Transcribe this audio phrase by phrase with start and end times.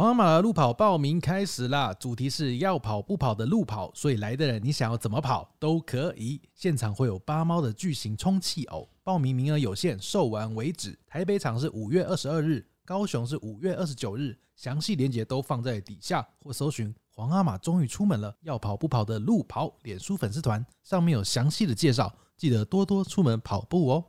[0.00, 1.92] 皇阿玛的路跑报名开始啦！
[1.92, 6.40] 主题是要跑不跑的路跑，所以来的人你想要怎么跑都可以。
[6.54, 10.98] 现场会有八猫的巨型充气偶，报名名额有限，售完为止。
[11.06, 24.06] 台北场是五月二十二日，高雄是五月二十九日，详细链接都放在底下，或搜寻“皇阿玛终于出门了，要跑不跑的路跑”脸书粉丝团，上面有详细的介绍，记得多多出门跑步哦。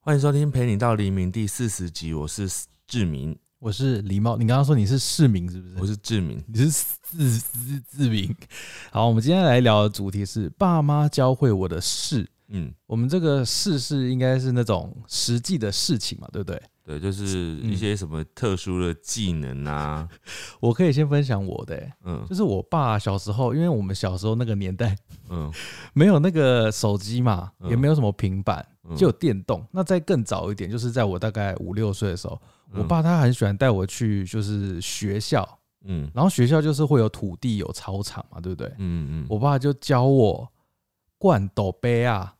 [0.00, 2.48] 欢迎收听《陪你到黎明》第四十集，我是
[2.86, 5.74] 志明，我是狸猫，你刚刚说你是市民是不是？
[5.78, 6.42] 我是志明。
[6.48, 6.68] 你是
[7.00, 8.34] 自自自明。
[8.90, 12.28] 好，我们今天来聊的主题是爸妈教会我的事。
[12.48, 16.60] 嗯，我们这个事是应该是那种实际的事情嘛，对不对？
[16.84, 20.08] 对，就是一些什么特殊的技能啊。
[20.58, 24.96] 我可以先分享我的、欸，嗯就是我爸小时候，因为我们小时候那个年代
[25.30, 25.48] 嗯
[25.94, 29.64] 没有那个手机嘛，嗯也没有什么平板，嗯就有电动。
[29.70, 32.40] 那再更早一点，就是在我大概五六岁的时候，
[32.72, 35.46] 我嗯爸他很喜欢带我去就是学校，
[35.84, 36.10] 嗯。
[36.14, 38.68] 然后学校就是会有土地有操场嘛，对不对？
[38.78, 40.48] 嗯嗯，我爸就教我
[41.18, 42.34] 灌斗杯啊，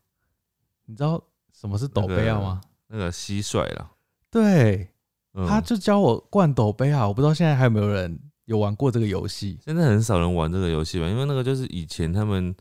[0.86, 2.60] 你知道什么是斗杯啊吗？
[2.88, 3.90] 那个蟋蟀啦，
[4.30, 4.88] 对，
[5.34, 5.46] 嗯。
[5.46, 12.54] 他就教我灌斗杯啊，我不知道现在还有没有人有玩过这个游戏，现在很少人玩这个游戏吧，因为那个就是以前他们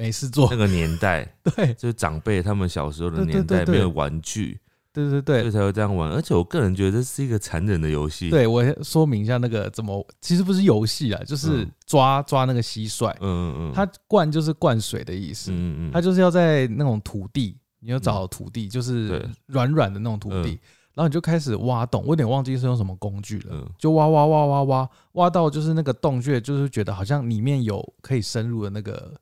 [0.00, 0.48] 没事做。
[0.50, 0.56] 那。
[0.56, 1.74] 个年代， 对。
[1.74, 4.58] 就是长辈他们小时候的年代没有玩具，
[4.92, 5.40] 对对对。
[5.40, 6.10] 所以才会这样玩。
[6.10, 11.70] 而且我个人觉得这是一个残忍的游戏。，对，我说明一下那个怎么，其实不是游戏啊，就是嗯。
[11.86, 15.76] 抓抓那个蟋蟀，嗯嗯嗯，它灌就是灌水的意思，嗯嗯。
[15.88, 20.58] 嗯，它就是要在那种土地，你要找土地，就是软软的那种土地嗯，
[20.94, 23.68] 然后你就开始挖洞，我有点忘记是用什么工具了，嗯。
[23.78, 29.12] 就挖挖挖挖挖挖到就是那个洞穴，就是觉得好像里面有可以深入的那个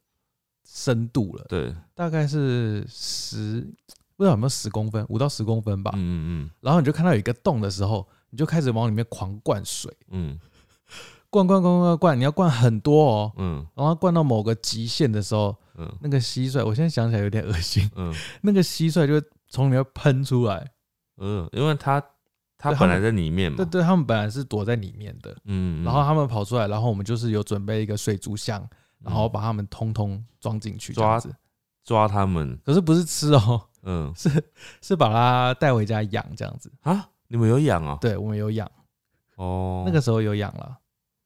[0.71, 3.67] 深度了，对，大概是十
[4.17, 5.93] 不知道有没有十公分，五到十公分吧。
[5.95, 10.39] 嗯嗯然后你就看到有一个洞的时候，你就开始往里面狂灌水，嗯。
[11.31, 13.33] 灌灌灌灌灌，你要灌很多哦。
[13.37, 13.67] 嗯。
[13.75, 15.91] 然后灌到某个极限的时候，嗯。
[16.01, 18.15] 那个蟋蟀，我现在想起来有点恶心，嗯。
[18.43, 20.71] 那个蟋蟀就会从里面喷出来。
[21.19, 22.01] 嗯，因为它
[22.57, 23.57] 他对他们本来在里面嘛。
[23.57, 28.69] 对，对，他们本来是躲在里面的，嗯，然后他们跑出来，然后我们就是有准备一个水族箱，
[29.03, 31.35] 然后把他们通通装进去，这样抓子。
[31.85, 34.31] 抓他们，可是不是吃哦，嗯 是
[34.83, 36.71] 是把它带回家养这样子。
[36.83, 37.97] 啊，你们有养哦？
[38.01, 38.71] 对，我们有养，
[39.37, 40.77] 哦，那个时候有养了。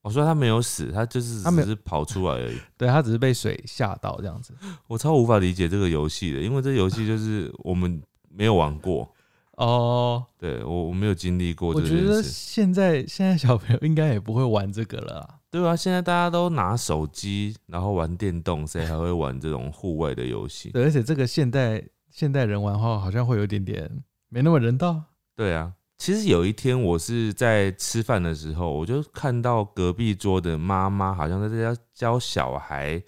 [0.03, 2.59] 我说他没有死，他就是他只是跑出来而已。
[2.77, 4.55] 对，他只是被水吓到这样子。
[4.87, 9.09] 我超无法理解这个游戏的，因为这游戏就是我们没有玩过，
[9.59, 12.23] 哦，对我我没有经历过我觉得。
[12.23, 15.39] 现在现在小朋友应该也不会玩这个了啊。
[15.53, 20.71] 对啊，现在大家都拿手机，然后玩电动，谁还会玩这种户外的游戏？
[20.71, 25.05] 对，而且这个现代现代人玩的话，好像会有一点点没那么人道。
[25.37, 33.03] 对啊，其实有一天我是在吃饭的时候，我就看到隔壁桌的妈妈好像在家教小孩，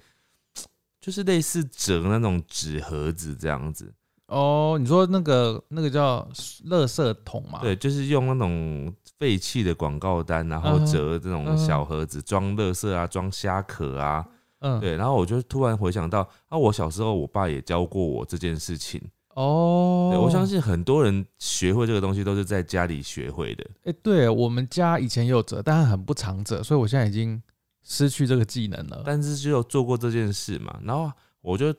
[1.01, 3.95] 就是类似折那种纸盒子这样子。
[4.35, 6.29] 哦，你说那个那个叫
[6.69, 7.61] 垃圾桶嘛？
[7.63, 14.27] 对，就是用那种废弃的广告单，然后折这种小盒子装垃圾啊，装虾壳啊。
[14.59, 19.01] 嗯，对，然后我就突然回想到，啊，我小时候我爸也教过我这件事情。
[19.35, 23.65] 哦，对，我相信很多人学会这个东西都是在家里学会的。
[23.85, 27.41] 哎、对我们家以前也有折，但是很不常折，所以我现在已经
[27.83, 29.03] 失去这个技能了。
[29.05, 31.75] 但是只有做过这件事嘛，然后我就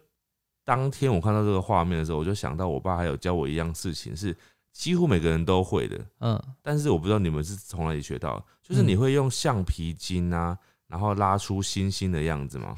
[0.65, 4.35] 当天我看到这个画面的时候，我就想到我爸还有教我一样事情，是
[4.73, 12.75] 几乎每个人都会的，嗯，但是我不知道你们是从哪里学到，就是你会用橡皮筋啊，然后拉出星星的样子吗？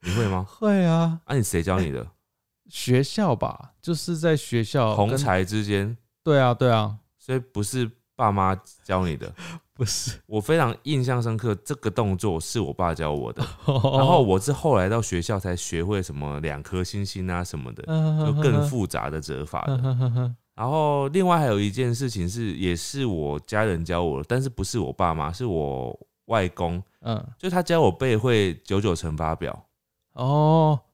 [0.00, 0.44] 你会吗？
[0.48, 2.04] 会啊，啊，你谁教你的？
[2.70, 5.08] 学校吧，就是在学校跟。
[5.08, 9.32] 同才之间，对啊，对啊，所以不是爸妈教你的。
[9.74, 10.20] 不是。
[10.26, 17.82] 我非常印象深刻，这个动作是我爸教我的，然 然后我是后来到学校才学会什么两颗星星啊什么的，
[18.24, 20.34] 就更复杂的折法的。
[20.54, 29.66] 然后另外还有一件事情是，也是我家人教我的，但是不是我爸妈，是我外公，嗯，就他教我背会九九乘法表
[30.12, 30.78] 哦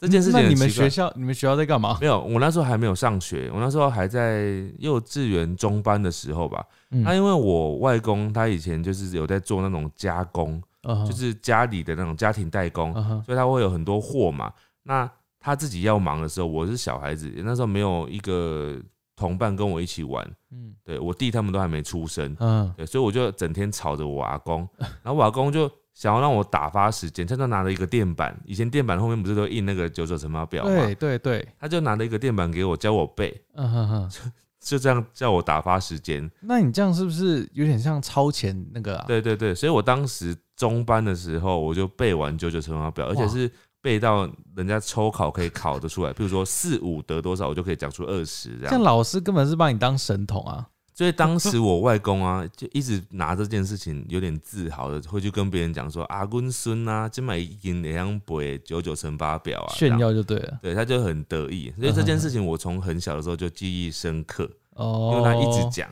[0.00, 1.98] 这件事情那你们学校你们学校在干嘛？
[2.00, 4.44] 没有，我那时候还没有上学，我那时候还在
[4.78, 6.64] 幼稚园中班的时候吧。
[6.90, 7.02] 嗯。
[7.02, 14.52] 那因为我外公他以前就是有在做那种加工，嗯就是家里的那种家庭代工，所以他会有很多货嘛。
[14.84, 15.10] 那
[15.40, 18.76] 他自己要忙的时候，我是小孩子，那时候没有一个
[19.16, 20.74] 同伴跟我一起玩，嗯。
[20.84, 22.72] 对我弟他们都还没出生，嗯。
[22.76, 25.68] 对，所以我就整天吵着我阿公，然后我阿公就
[25.98, 34.10] 想要让我打发时间，他就拿了一个垫板，以前垫板后面不是都印那个九九乘法表吗，对对对，他就拿了一个垫板给我教我背，嗯哼哼，
[34.62, 36.30] 就这样叫我打发时间。
[36.40, 39.04] 那你这样是不是有点像超前那个啊？
[39.08, 43.50] 对对对，所以我当时中班的时候，我就背完九九乘法表，而且是
[43.82, 48.70] 背到人家抽考可以考得出来，比如说四五得多少，我就可以讲出二十这样。
[48.70, 50.64] 像老师根本是把你当神童啊！
[50.98, 59.96] 所以当时我外公啊，就一直拿这件事情有点自豪的，会去跟别人讲说啊，阮孙啊，今买已经那样背九九乘法表啊，炫。
[59.96, 60.58] 耀就对了。
[60.60, 65.88] 对，他就很得意，所以这件事情我从很小的时候就记忆深刻，哦，因为他一直讲。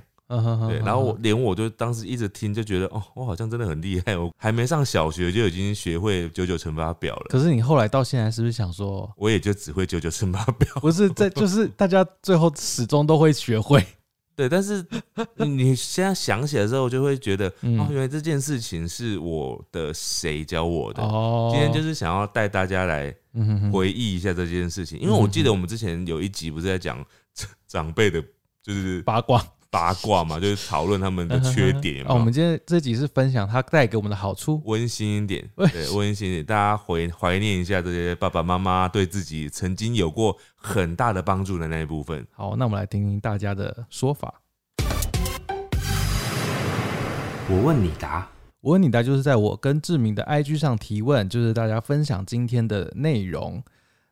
[0.68, 10.68] 对，然后我连我就当时一直听，就觉得哦，我好像真的很厉害，我还没上小学就已经学会九九乘法表了，可是你后来到现在是不是想说，我也就只会九九乘法表。
[10.80, 13.86] 不是在就是大家最后始终都会学会？
[14.36, 14.84] 对，但是
[15.36, 17.80] 你现在想起来之后，就会觉得嗯。
[17.80, 21.02] 哦，原来这件事情是我的谁教我的。
[21.02, 23.14] 哦，今天就是想要带大家来
[23.72, 27.02] 回忆一下这件事情，因为我记得我们之前有一集不是在讲
[27.66, 28.22] 长辈的，
[28.62, 34.60] 就是八卦八卦嘛，就是讨论他们的缺点有没 哦，我有们今天这集是分享它带给我们的好处。
[34.64, 42.26] 温馨一点， 温对，温馨一点，大家回怀念一下这些爸爸妈妈对自己曾经有过很大的帮助的那一部分。
[42.32, 44.42] 好，那我们来听听大家的说法。
[47.48, 48.28] 我问你答。
[48.62, 53.62] 我问你答就是在我跟志明的 IG 上提问，就是大家分享今天的内容。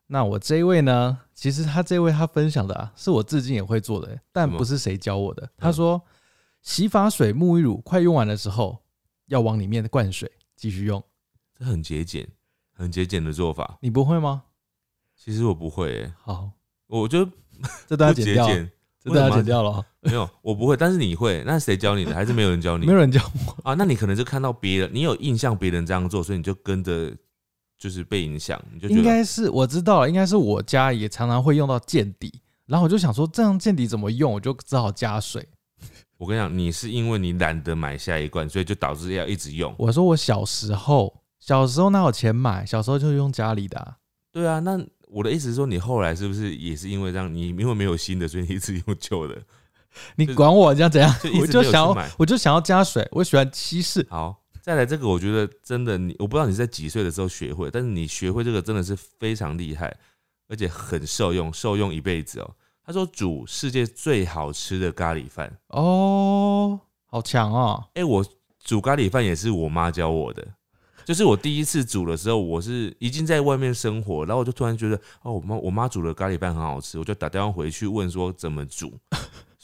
[0.07, 5.49] 那我这一位呢，其实他这位他分享的啊，是我至今也会做的，但不是谁教我的。
[5.57, 6.01] 他说，
[6.61, 8.79] 洗发水、沐浴乳快用完的时候，
[9.27, 11.03] 要往里面灌水继续用。
[11.59, 12.29] 这很节俭，
[12.73, 13.79] 很节俭的做法。
[13.81, 14.45] 你不会吗？
[15.17, 16.51] 其实我不会、欸，好，
[16.87, 17.25] 我就
[17.87, 20.77] 这都要不剪掉，节俭，这都要剪掉了哦，没有，我不会。
[20.77, 22.13] 但是你会，那谁教你的？
[22.13, 23.71] 还是没有人教你没有人教我。
[23.71, 23.75] 啊？
[23.79, 27.17] 那你可能是看到别人，你有印象别人这样做，所以你就跟着，
[27.85, 32.33] 就是被影响，你就应该是我知道了，应该是我家也常常会用到见底，
[32.65, 34.33] 然后我就想说，这样见底怎么用？
[34.33, 35.47] 我就只好加水。
[36.17, 39.75] 我跟你讲，你是因为你懒得买下一罐，所以就导致要一直用。
[39.77, 42.65] 我说我小时候，小时候哪有钱买？
[42.65, 43.97] 小时候就用家里的啊、
[44.33, 47.31] 对啊，那我的意思是说，你后来是不是也是因为这样？
[47.31, 49.39] 你因为没有新的，所以你一直用旧的。
[50.17, 54.07] 你管我这样怎样我就想要我就想要加水，我喜欢稀释。
[54.09, 59.95] 好，再来这个，我觉得真的你，我不知道你是在几岁的时候学会，但是你学会这个真的是非常厉害，
[60.49, 62.51] 而且很受用，受用一辈子哦。
[62.83, 67.85] 他说煮世界最好吃的咖喱饭，哦，好强哦！
[67.93, 68.25] 哎、我
[68.59, 70.43] 煮咖喱饭也是我妈教我的。
[71.05, 78.99] 就是我第一次煮的时候，我是已经在外面生活，然后我就突然觉得，哦，我妈我妈煮的咖喱饭很好吃，我就打电话回去问说怎么煮，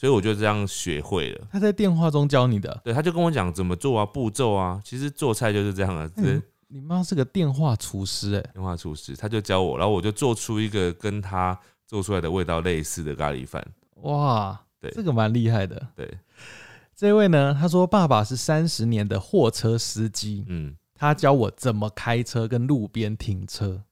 [0.00, 1.46] 所以我就这样学会了。
[1.52, 13.62] 他在电话中教你的，对，他就跟我讲怎么做啊，步骤啊，其实做菜就是这样啊，只是嗯，你妈是个电话厨师哎、电话厨师，他就教我，然后我就做出一个跟他做出来的味道类似的咖喱饭。
[13.96, 15.88] 哇，对这个蛮厉害的。
[15.94, 16.10] 对，
[16.96, 23.82] 这位呢，他说爸爸是三十年的货车司机，嗯，他教我怎么开车跟路边停车。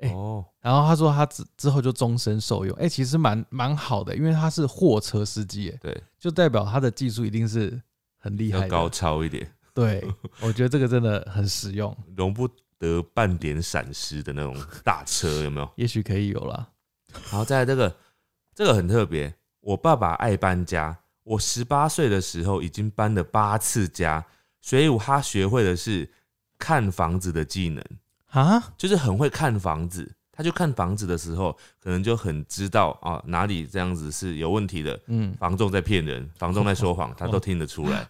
[0.00, 7.80] 哎哦，然后他说他之之后就终身受用，哎、其实蛮蛮好的，因为他是货车司机，哎，对，就代表他的技术一定是
[8.18, 8.64] 很厉害的。
[8.66, 10.04] 要高超一点，对，
[10.40, 12.48] 我觉得这个真的很实用， 容不
[12.78, 15.70] 得半点闪失的那种大车， 有没有？
[15.76, 16.68] 也许可以有啦。
[17.30, 17.96] 然后再来这个，
[18.54, 19.32] 这个很特别。
[19.60, 24.22] 我爸爸爱搬家，我十八岁的时候已经搬了八次家，
[24.60, 26.10] 所以他学会的是
[26.58, 27.82] 看房子的技能，
[28.40, 30.14] 啊，就是很会看房子。
[30.36, 38.08] 他就看房子的时候，可能就很知道啊哪里这样子是有问题的，嗯，房仲在骗人，房仲在说谎， 他都听得出来，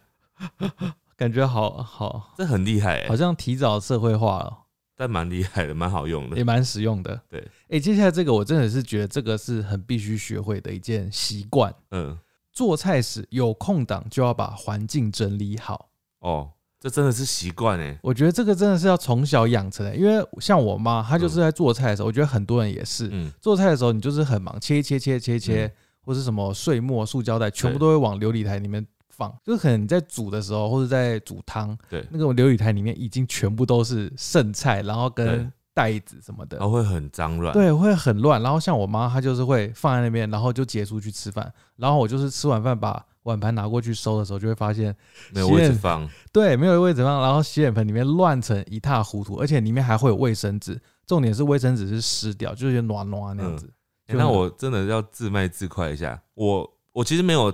[1.19, 4.59] 感觉好好，这很厉害、欸，好像提早社会化了，
[4.97, 6.43] 但蛮厉害的，蛮好用的也。
[6.43, 7.21] 蛮实用的。
[7.29, 11.75] 对，哎、接下来这个我真的是觉得这个是很必须学会的一件习惯。
[11.91, 12.19] 嗯，
[12.51, 15.91] 做菜时有空档就要把环境整理好。
[16.21, 16.53] 哦，
[16.85, 17.99] 这真的是习惯哎。
[18.03, 25.73] 我觉得这个真的是要从小养成的，因为像我妈，她就是在做菜的时候，我觉得很多人也是嗯，做菜的时候，你就是很忙，切一切切切切，嗯
[26.03, 29.35] 或是什么碎末、塑胶袋，全部都会往琉璃台里面放。
[29.43, 38.43] 就是可能你在煮的时候，或者在煮汤，对，那个琉璃台里面已经全部都是剩菜，然后跟袋子什么的然，后会很脏乱。，对，会很乱。
[38.43, 41.51] 然后像我妈，她就是会放在那边，然后就结束去吃饭。
[41.77, 44.95] 然后我就是吃完饭把碗盘拿过去收的时候，就会发现，
[45.33, 46.09] 没有位置放。
[46.33, 50.81] 对，没有位置放，然后洗脸盆里面乱成一塌糊涂，而且里面还会有卫生纸。
[51.07, 53.67] 重点是卫生纸是湿掉，就是暖暖那样子。
[54.07, 57.53] 欸那我真的要自卖自夸一下，我我其实没有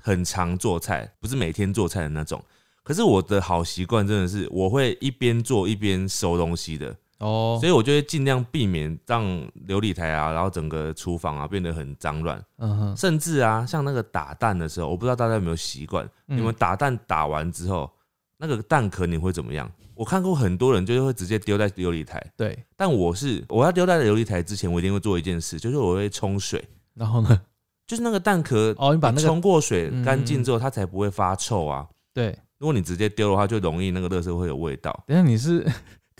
[0.00, 2.42] 很常做菜，不是每天做菜的那种。
[2.82, 6.94] 可是我的好习惯真的是，我会一边做一边收东西的。
[7.20, 9.24] 哦，所以我就会尽量避免让
[9.68, 17.90] 琉璃台啊，然后整个厨房啊变得很脏乱，嗯哼，甚至啊，像那个打蛋的时候，我不知道大家有没有习惯，嗯你们打蛋打完之后，
[18.38, 19.70] 那个蛋壳你会怎么样？
[19.94, 26.62] 我看过很多人就是会直接丢在琉璃台，对，但我是我要丢在琉璃台之前，我一定会做一件事，就是我会冲水，
[26.94, 27.40] 然后呢？
[27.86, 31.84] 就是那个蛋壳哦，你把那个冲过水嗯干净之后，它才不会发臭啊。
[32.14, 35.04] 对，如果你直接丢的话，就容易那个垃圾会有味道。
[35.08, 35.66] 等一下你是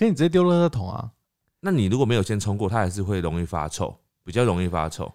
[0.01, 1.11] 可以直接丢垃圾桶啊？
[1.61, 5.13] 那你如果没有先冲过，它还是会容易发臭，比较容易发臭。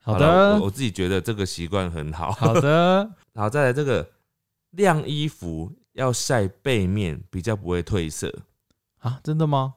[0.00, 2.30] 好的，我自己觉得这个习惯很好。
[2.30, 2.98] 好的，
[3.34, 4.08] 然后再来这个
[4.70, 8.32] 晾衣服要晒背面，比较不会褪色。
[9.00, 9.74] 啊，真的吗？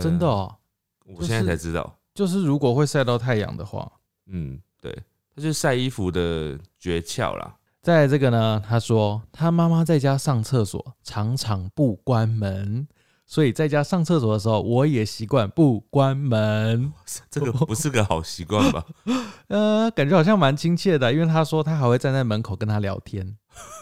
[0.00, 0.56] 真的，哦，
[1.04, 1.96] 我现在才知道。
[2.12, 3.88] 就是如果会晒到太阳的话，
[4.26, 4.92] 嗯，对，
[5.32, 7.56] 它就是晒衣服的诀窍啦。
[7.82, 12.88] 再来这个呢，他说他妈妈在家上厕所常常不关门，
[13.30, 16.92] 所以在家上厕所的时候，我也习惯不关门。
[17.30, 18.84] 这个不是个好习惯吧？
[19.46, 23.36] 呃，感觉好像蛮亲切的，因为他说他还会站在门口跟他聊天。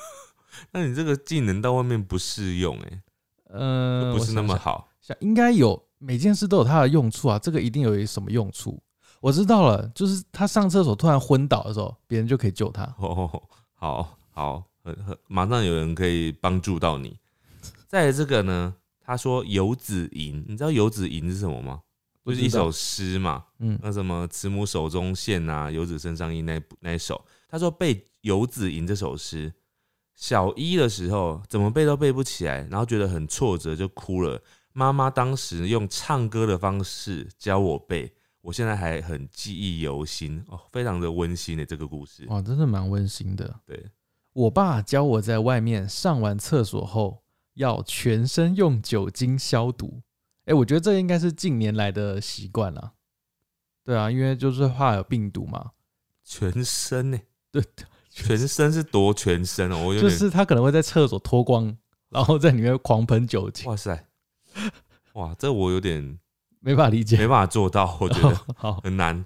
[0.72, 3.02] 那你这个技能到外面不适用、欸，
[3.54, 4.90] 嗯、不是那么好。
[5.00, 8.78] 想，应该有每件事都有它的用处啊，这个一定有一什么用处。
[9.22, 12.82] 我知道了，就是他上厕所突然昏倒的时候，别人就可以救他。
[12.98, 13.42] 哦，
[13.76, 17.16] 好好，很很，马上有人可以帮助到你。
[17.86, 18.74] 再来这个呢，
[19.08, 21.80] 他说游子吟，你知道游子吟是什么吗？
[22.26, 29.50] 就是一首诗嘛，嗯，那什么“慈母手中线”啊，“游子身上衣”那那一首，他说背《游子吟》这首诗，
[30.14, 34.38] 小一的时候怎么背都背不起来，然后觉得很挫折，就哭了。
[34.74, 38.12] 妈妈当时用唱歌的方式教我背，
[38.42, 42.26] 我现在还很记忆犹新哦，非常的温馨的这个故事。
[42.28, 43.58] 哇，真的蛮温馨的。
[43.64, 43.86] 对，
[44.34, 47.22] 我爸教我在外面上完厕所后
[47.58, 50.00] 要全身用酒精消毒。
[50.46, 52.94] 哎、我觉得这应该是近年来的习惯了。
[53.84, 55.72] 对啊，因为就是怕有病毒嘛。
[56.24, 57.18] 全身 呢、
[57.50, 57.62] 对，
[58.10, 61.76] 全身是多全身哦，我有就是他可能会在厕所脱光，
[62.10, 64.06] 然后在里面狂喷酒精，哇塞，
[65.14, 66.18] 哇，这我有点
[66.60, 67.16] 没法理解。
[67.16, 69.24] 没办法做到，我觉得 好，很难。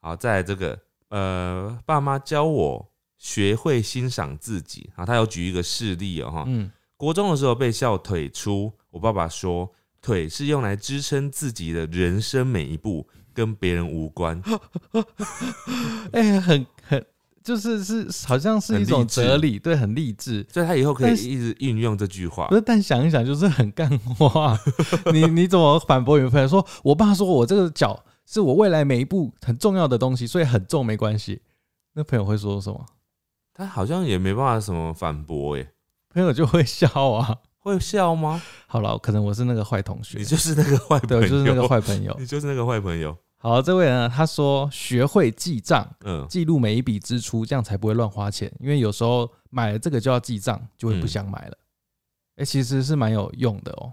[0.00, 0.78] 好，再来这个，
[1.08, 6.70] 呃，爸妈教我学会欣赏自己啊，他有举一个事例哦，哈，嗯，
[7.04, 9.70] 国中的时候被笑腿粗，我爸爸说
[10.00, 14.40] 腿是用来支撑自己的人生每一步，跟别人无关。
[16.12, 17.04] 哎、很很，
[17.42, 20.46] 就是是好像是一种哲理，对，很励志。
[20.50, 22.54] 所以他以后可以一直运用这句话不。
[22.54, 24.58] 是，但想一想就是很干话。
[25.12, 31.42] 你你怎么反驳有朋友说，我爸说我这个脚是我未来每一步很重要的东西，所以很重没关系。
[31.92, 32.86] 那朋友会说什么？
[33.52, 35.66] 他好像也没办法什么反驳，哎，
[36.14, 37.36] 朋友就会笑啊。
[37.58, 38.40] 会笑吗？
[38.66, 42.26] 好了，可能我是那个坏同学你，就是那个坏朋对，就是那个坏朋友你。
[42.26, 43.16] 就是那个坏朋友。
[43.38, 48.52] 好，这位呢，他说学会记账，嗯，记录每一笔支出，这样才不会乱花钱。
[48.60, 51.56] 因为有时候买了这个就要记账，就会不想买了。
[52.36, 53.92] 哎、其实是蛮有用的哦。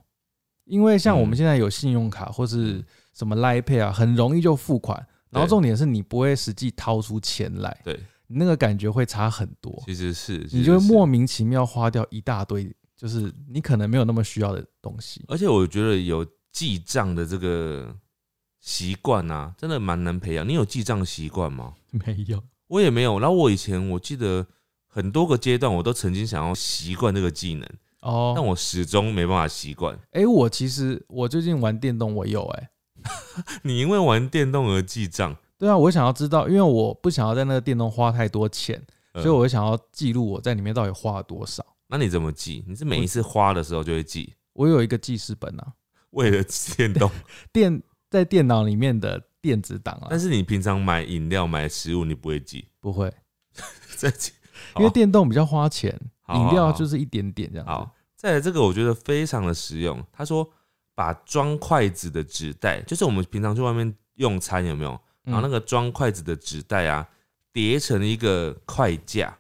[0.66, 5.06] 因为像我们嗯现在有信用卡或是什么 Line Pay 啊，很容易就付款。
[5.30, 15.24] 然后重点是你不会实际掏出钱来，对，你那个感觉会差很多，其实是，你就会莫名其妙花掉一大堆，就是你可能没有那么需要的东西。
[15.28, 17.96] 而且我觉得有记账的这个
[18.60, 20.48] 习惯啊，真的蛮难培养。
[20.48, 21.74] 你有记账习惯吗？
[21.92, 23.20] 没有，我也没有。
[23.20, 24.46] 然后我以前我记得
[24.88, 27.68] 很多个阶段，我都曾经想要习惯这个技能，
[28.02, 29.98] 哦，但我始终没办法习惯。
[30.12, 32.70] 哎、我其实我最近玩电动，我有哎、
[33.64, 41.64] 你因为玩电动而记账，对啊，我想要知道，因为我不想要在那个电动花太多钱，呃所以我会想要记录我在里面到底花了多少。
[41.86, 42.66] 那你怎么记？
[42.68, 45.74] 你是每一次花的时候就会记，我有一个记事本啊，
[46.10, 46.44] 为了
[46.76, 47.12] 电动。
[47.54, 53.14] 电在电脑里面的电子档啊，但是你平常买饮料、买食物，你不会记，不会，
[53.96, 54.32] 再记。
[54.78, 55.96] 因为电动比较花钱，
[56.34, 57.72] 饮料就是一点点这样子。
[57.72, 60.04] 好，再来这个我觉得非常的实用。
[60.12, 60.50] 他说
[60.96, 65.00] 把装筷子的纸袋，就是我们平常去外面用餐有没有？
[65.24, 67.08] 然后那嗯个装筷子的纸袋啊，
[67.54, 69.38] 叠成一个筷架，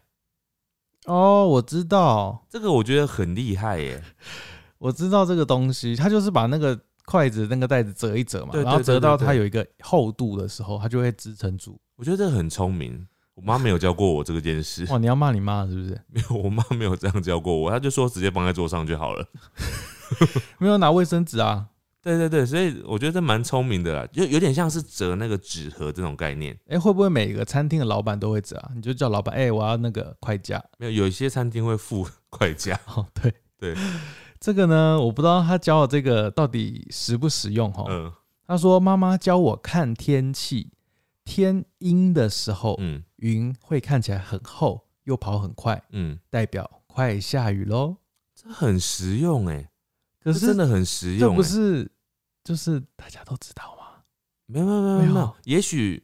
[1.05, 4.03] 哦，我知道，这个我觉得很厉害耶。
[4.77, 11.79] 我知道这个东西，它就是把那个筷子那个袋子折一折嘛，然后折到它有一个厚度的时候，它就会支撑住。
[11.95, 13.07] 我觉得这个很聪明。
[13.33, 16.00] 我妈没有教过我这个件事，哇，你要骂你妈是不是？
[16.11, 19.25] 没有，我妈没有这样教过我，她就说直接放在桌上就好了。
[20.59, 21.69] 没有拿卫生纸啊？
[22.01, 26.58] 对对对，所以我觉得这蛮聪明的啦，就有点像是折那个纸盒这种概念。
[26.67, 28.72] 哎、会不会每个餐厅的老板都会折啊？
[28.75, 30.63] 你就叫老板，哎、我要那个快架。
[30.79, 32.79] 没有，有一些餐厅会付 快架。
[32.88, 33.75] 哦，对对，
[34.39, 37.86] 这个呢，我不知道他教的这个到底实不实用哈。
[37.89, 38.12] 嗯
[38.48, 40.72] 他说妈妈教我看天气，
[41.24, 47.96] 天阴的时候，嗯云会看起来很厚，又跑很快，嗯，代表快下雨喽。
[48.36, 49.70] 这很实用哎，
[50.23, 51.35] 可是真的很实用欸。
[51.35, 51.89] 不是
[52.43, 54.03] 就是大家都知道吗？
[54.47, 56.03] 没有没有没有也许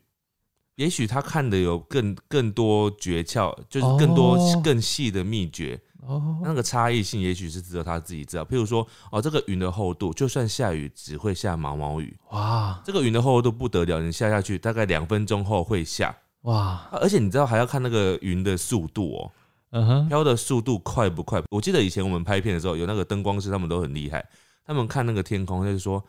[0.76, 5.80] 也许他看的有更更多诀窍，就是更多哦更细的秘诀。
[6.02, 8.46] 哦，那个差异性，也许是只有他自己知道。
[8.46, 12.16] 譬如说，哦，这个云的厚度，就算下雨，只会下毛毛雨。
[12.30, 16.16] 哇这个云的厚度不得了，你下下去，大概两分钟后会下。
[16.44, 19.32] 哇，啊而且你知道还要看那个云的速度哦，
[19.72, 21.42] 嗯哼，飘的速度快不快？
[21.52, 24.26] 我记得以前我们拍片的时候，有那个灯光师，他们都很厉害。
[24.66, 26.04] 他们看那个天空，就是说，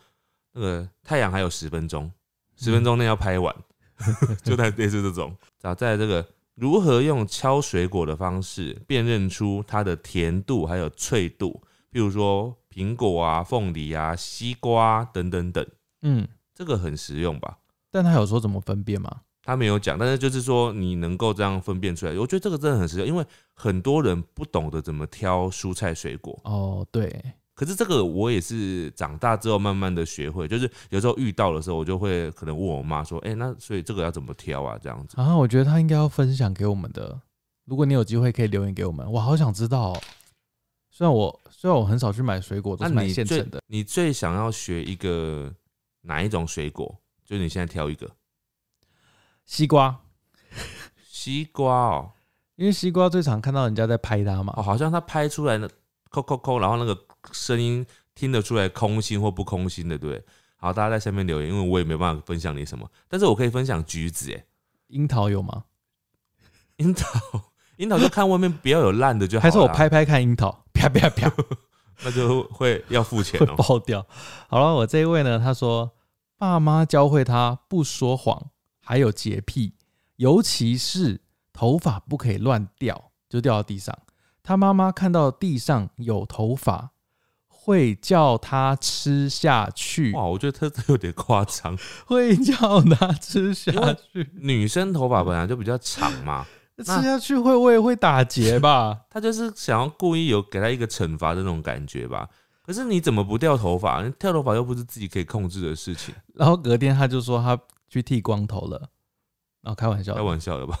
[0.53, 2.11] 那个太阳还有十分钟，
[2.55, 3.55] 十分钟内要拍完，
[4.43, 5.35] 就在类似这种。
[5.61, 6.25] 然后在这个
[6.55, 11.61] 如何用敲水果的方式辨认出它的甜度还有脆度，
[11.91, 15.65] 譬如说苹果啊、凤梨啊、西瓜等等等，
[16.01, 17.57] 嗯，这个很实用吧？
[17.91, 19.21] 但他有说怎么分辨吗？
[19.43, 26.39] 他没有讲，但是就是说你能够这样分辨出来，我觉得这个真的很实用，因为很多人不懂得怎么挑蔬菜水果。
[26.43, 27.23] 哦，对，
[27.55, 35.19] 可是这个我也是长大之后慢慢的学会，就是有时候遇到的时候，我就会可能问我妈说：“哎、那所以这个要怎么挑啊？”这样子。
[35.19, 37.19] 啊，我觉得他应该要分享给我们的。
[37.65, 40.01] 如果你有机会可以留言给我们，我好想知道、哦。
[40.91, 43.61] 虽然我虽然我很少去买水果，都那是买你最现成的。
[43.67, 45.53] 你最想要学一个
[46.01, 46.93] 哪一种水果？
[47.23, 48.09] 就是你现在挑一个
[49.49, 50.01] 西瓜，
[51.03, 52.11] 西瓜哦，
[52.55, 54.53] 因为西瓜最常看到人家在拍它嘛。
[54.55, 55.67] 哦，好像它拍出来的
[56.11, 56.95] 扣扣扣，然后那个
[57.31, 60.23] 声音听得出来空心或不空心的，对？
[60.55, 64.45] 好，大家在下面留言，因为我也没办法分享你什么，但是我可以分享橘子，哎，
[64.89, 65.63] 樱桃有吗？
[66.75, 67.09] 樱桃，
[67.77, 69.41] 樱桃就看外面不要有烂的就好。
[69.41, 71.27] 还是我拍拍看樱桃，啪啪啪，
[72.05, 73.55] 那就会要付钱会哦。
[73.55, 74.05] 爆掉。
[74.47, 75.91] 好了，我这一位呢，他说
[76.37, 78.51] 爸妈教会他不说谎，
[78.89, 79.75] 还有洁癖，
[80.15, 81.21] 尤其是
[81.53, 83.95] 头发不可以乱掉，就掉到地上。
[84.41, 86.89] 他妈妈看到地上有头发，
[87.47, 91.77] 会叫他吃下去，哇，我觉得他这有点夸张。
[92.07, 93.71] 会叫他吃下
[94.11, 96.47] 去，女生头发本来就比较长嘛，
[96.79, 99.01] 吃下去会不会会打结吧？
[99.07, 102.27] 他就是想要故意有给他一个惩罚的那种感觉吧。
[102.63, 104.03] 可是你怎么不掉头发？
[104.03, 107.55] 你掉头发又不是自己可以控制的事情，然后隔天他就说他
[107.89, 108.89] 去剃光头了，
[109.61, 110.79] 然后开玩笑的，开玩笑的吧？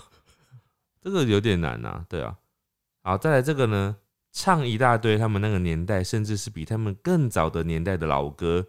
[1.01, 2.37] 这个有点难呐、对啊。
[3.01, 3.97] 好，再来这个呢，
[4.31, 8.67] 唱一大堆他们那个年代，甚至是比他们更早的年代的老歌。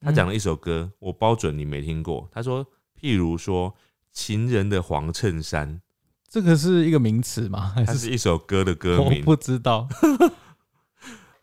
[0.00, 2.28] 他讲了一首歌，我包准你没听过。
[2.32, 2.66] 他说，
[3.00, 3.70] 譬如说
[4.12, 5.80] 《情人的黄衬衫
[6.28, 9.20] 这个是一个名词吗？》，还是是一首歌的歌名。
[9.20, 9.88] 我不知道。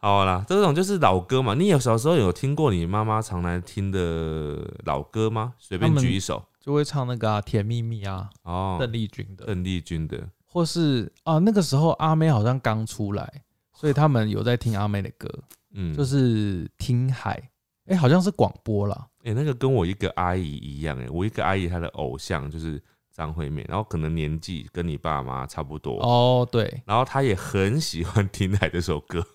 [0.04, 1.54] 好啦，这种就是老歌嘛。
[1.54, 5.54] 你有小时候有听过你妈妈常来听的老歌吗？
[5.58, 8.76] 随便举一首就会唱那个、啊《甜蜜蜜》啊，哦。
[8.78, 15.30] 邓丽君的，邓丽君的或是啊那个时候阿妹好像刚出来，所以他们有在听阿妹的歌，
[15.74, 17.42] 嗯，就是听海，
[17.86, 19.08] 哎、好像是广播啦。
[19.24, 22.78] 哎、那个跟我一个阿姨一样哎、我一个阿姨她的偶像就是
[23.10, 29.26] 张惠妹，然后可能年纪跟你爸妈差不多，哦，对，然后她也很喜欢听《海》这首歌，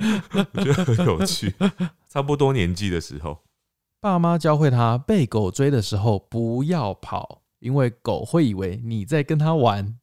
[0.54, 1.54] 我觉得很有趣。
[2.08, 3.38] 差不多年纪的时候，
[4.00, 9.96] 爸妈教会他被狗追的时候不要跑，因为狗会以为你在跟它玩。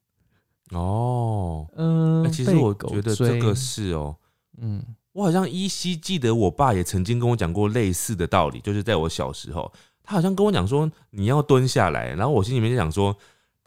[0.70, 4.16] 哦，嗯、哎、其实我觉得这个是哦、
[4.58, 4.82] 嗯，
[5.12, 13.16] 我好像依稀记得我爸也曾经跟我讲过类似的道理，就是在我小时候，他好像跟我讲说你要蹲下来，然后我心里面就想说。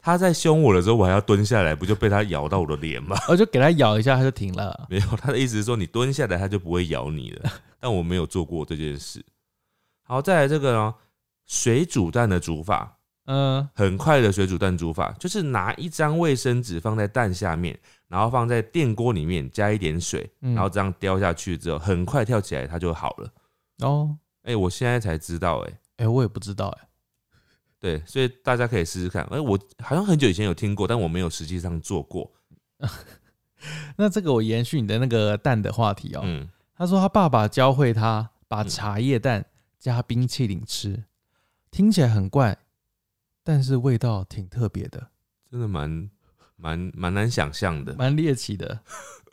[0.02, 3.16] 他在凶我的时候，我还要蹲下来，不就被他咬到我的脸吗？
[3.28, 4.86] 我就给他咬一下，他就停了。
[4.90, 7.50] 没有，他的意思是说你蹲下来，他就不会咬你了。
[7.78, 9.24] 但我没有做过这件事。
[10.02, 10.94] 好，再来这个呢，
[11.46, 23.30] 水煮蛋的煮法，嗯、很快的水煮蛋煮法，就是拿一张卫生纸放在蛋下面，然后放在电锅里面加一点水，嗯然后这样叼下去之后，很快跳起来，它就好了。
[23.78, 26.88] 哦，哎、我现在才知道、哎，哎、我也不知道、哎，
[27.82, 29.24] 对，所以大家可以试试看。
[29.24, 32.30] 哎、我好像很久以前有听过，但我没有实际上做过。
[33.98, 36.20] 那这个我延续你的那个蛋的话题哦。
[36.22, 39.44] 嗯，他说他爸爸教会他把嗯茶叶蛋
[39.80, 41.02] 加冰淇淋吃，
[41.72, 42.56] 听起来很怪，
[43.42, 45.08] 但是味道挺特别的，
[45.50, 46.08] 真的蛮
[46.54, 47.96] 蛮蛮难想象的。
[47.96, 48.78] 蛮猎奇的。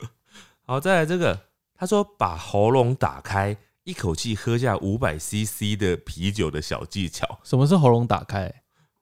[0.65, 1.39] 好，再来这个，
[1.75, 3.55] 他说把喉咙打开，
[3.89, 8.53] 一口气喝下五百 CC 的啤酒的小技巧，什么是喉咙打开？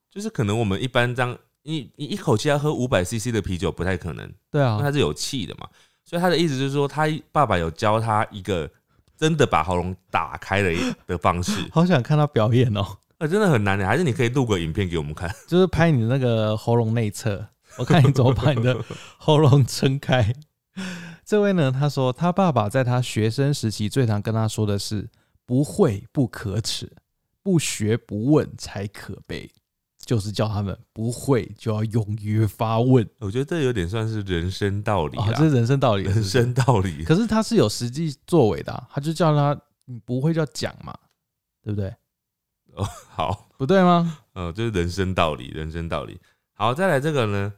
[0.10, 5.68] 就是可能我们一般这样，你你一口气要喝五百 CC 的啤酒不太可能，对啊因为它，是有气的嘛。
[6.06, 8.72] 所以他的意思就是说，他爸爸有教他一个
[9.18, 10.74] 真的把喉咙打开的
[11.06, 13.86] 的方式， 好想看他表演哦，呃，真的很难的。
[13.86, 15.30] 还是你可以录个影片给我们看。
[15.50, 17.46] 就是拍你的那个喉咙内侧，
[17.78, 18.82] 我看你怎么把你的
[19.18, 20.34] 喉咙撑开。
[21.28, 25.10] 这位呢，他说他爸爸在他学生时期最常跟他说的是：
[25.46, 26.90] 不会不可耻，
[27.44, 29.52] 不学不问才可悲。
[30.06, 37.04] 就是叫他们不会就要勇于发问，我觉得这有点算是人生道理啊，这是人生道理，人生道理。
[37.04, 40.98] 可是他是有实际作为的啊，他就叫他你不会就要讲嘛，
[41.62, 41.94] 对不对？
[42.76, 44.20] 哦，好，不对吗？
[44.32, 46.18] 呃，就是人生道理，人生道理。
[46.54, 47.54] 好，再来这个呢，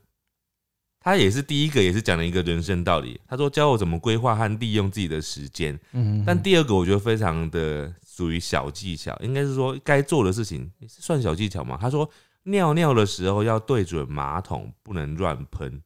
[0.99, 3.19] 他也是第一个，也是讲了一个人生道理。
[3.27, 5.79] 他说教我怎么规划和利用自己的时间。
[5.93, 11.77] 嗯，但第二个我觉得非常的属于小技巧，应该是说该做的事情算小技巧嘛。
[11.79, 12.09] 他说。
[12.43, 15.83] 尿尿的时候要对准马桶，不能乱喷。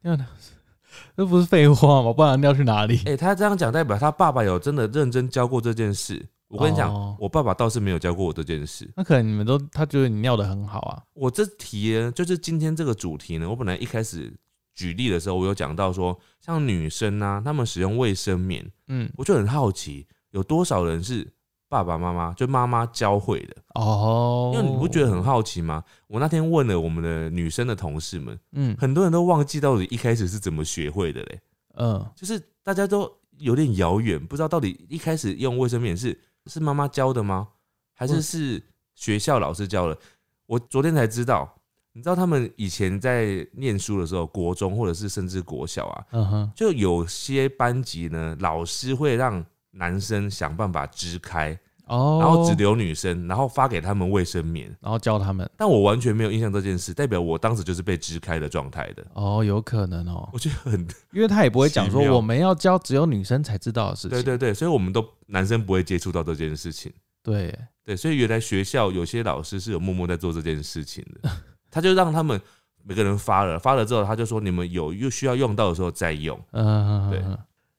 [0.00, 0.24] 尿尿，
[1.14, 2.12] 这不是废话吗？
[2.12, 2.98] 不然尿去哪里？
[3.04, 6.26] 哎，他这样讲代表他爸爸有真的认真教过这件事。
[6.48, 8.90] 我跟你讲，我爸爸倒是没有教过我这件事。
[8.96, 11.02] 那可能你们都他觉得你尿的很好啊。
[11.12, 14.32] 我这题呢，就是今天这个主题呢，我本来一开始
[14.74, 21.32] 举例的时候，我有讲到说，像女生啊，她们使用卫生棉，嗯，我就很好奇，有多少人是。
[21.68, 25.82] 爸爸妈妈就妈妈教会的哦，因为你不觉得很好奇吗？
[26.06, 31.40] 我那天问了我们的女生的同事们，嗯，很多人都忘记到底一开始是怎么学会的嘞，
[31.74, 36.16] 嗯，就是大家都有点遥远，不知道到底一开始用卫生棉是
[36.48, 37.48] 是妈妈教的吗？
[37.94, 38.62] 还是是
[38.94, 39.98] 学校老师教的？
[40.46, 41.60] 我昨天才知道，
[41.92, 49.44] 你知道他们以前在念书的时候，国中或者是甚至国小啊，嗯哼，就有些班级呢，老师会让。
[49.78, 51.54] 男生想办法支开
[51.86, 55.48] 哦，然后只留女生，然后发给他们卫生棉，然后教他们。
[55.56, 59.04] 但我完全没有印象这件事，代表我当时就是被支开的状态的。
[59.14, 60.80] 哦，有可能哦，我觉得很，
[61.12, 64.10] 因为他也不会讲说我们要教只有女生才知道的事情。
[64.10, 66.92] 对对对，所以我们都男生不会接触到这件事情。
[67.22, 71.30] 对对，所以原来学校有些老师是有默默在做这件事情的，
[71.70, 72.40] 他就让他们
[72.82, 76.36] 每个人发了，发了之后他就说你们有又需要用到的时候再用。
[76.50, 77.22] 嗯，对。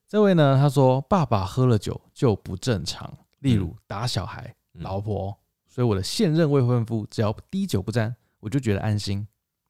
[0.09, 9.27] 这位呢，他说爸爸喝了酒就不正常，例如打小孩、老婆，所以我的现任未婚夫只要滴酒不沾，我就觉得安心。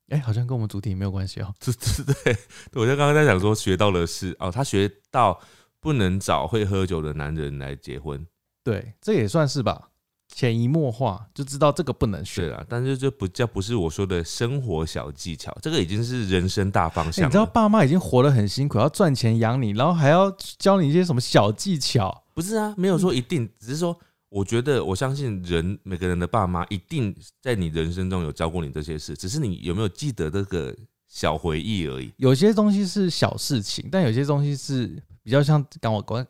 [0.09, 1.53] 哎，好像跟我们主题没有关系哦。
[1.59, 2.37] 对对对，
[2.81, 5.37] 我就刚刚在讲说学到的是哦，他学到
[5.81, 8.25] 不能找会喝酒的男人来结婚。
[8.63, 9.89] 对，这也算是吧。
[10.37, 17.25] 潜移默化就知道这个不能学了，但是这不叫不是我说的生活小技巧，这个已经是人生大方向。
[17.25, 22.23] 你知道爸妈已经活得很辛苦，要赚钱养你，然后还要教你一些什么小技巧？
[22.35, 23.97] 不是啊，没有说一定，只是说
[24.29, 30.71] 我觉得我相信人每个人的爸妈一定在你人生中有教过你这些事，只是你有没有记得这个
[31.07, 32.13] 小回忆而已。
[32.17, 36.23] 有些东西是小事情，但有些东西是比较像刚我刚。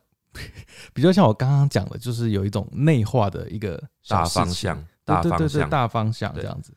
[0.93, 6.73] 比较像我刚刚讲的，就是有一种内化的一个大方向，大方向，大方向这样子。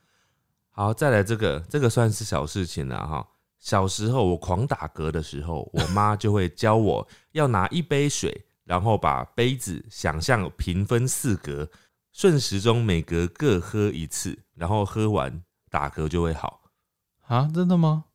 [0.69, 3.27] 好，再来这个，这个算是小事情了哈。
[3.59, 11.69] 小时候我狂打嗝的时候，我妈就会教我要拿一杯水，然后把杯子想象平分四格，
[12.11, 16.61] 顺时钟每格各喝一次，然后喝完打嗝就会好。
[17.27, 18.05] 啊，真的吗？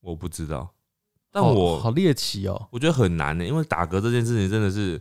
[0.00, 0.74] 我不知道。
[1.32, 5.00] 但我好猎奇哦，我觉得很难呢，因为打嗝这件事情真的是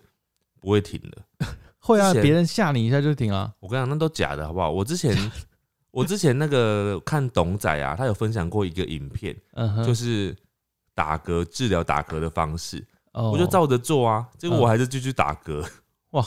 [0.62, 1.48] 不会停的。
[1.78, 3.52] 会啊，别人吓你一下就停啊。
[3.60, 4.72] 我跟你讲，那都假的，好不好？
[4.72, 5.14] 我之前
[5.92, 9.36] 我之前那个看董仔啊，他有分享过一个影片，
[9.86, 10.34] 就是
[10.96, 15.68] 打嗝治疗打嗝的方式，我就照着做啊，结果我还是继续打嗝。
[16.12, 16.26] 哇，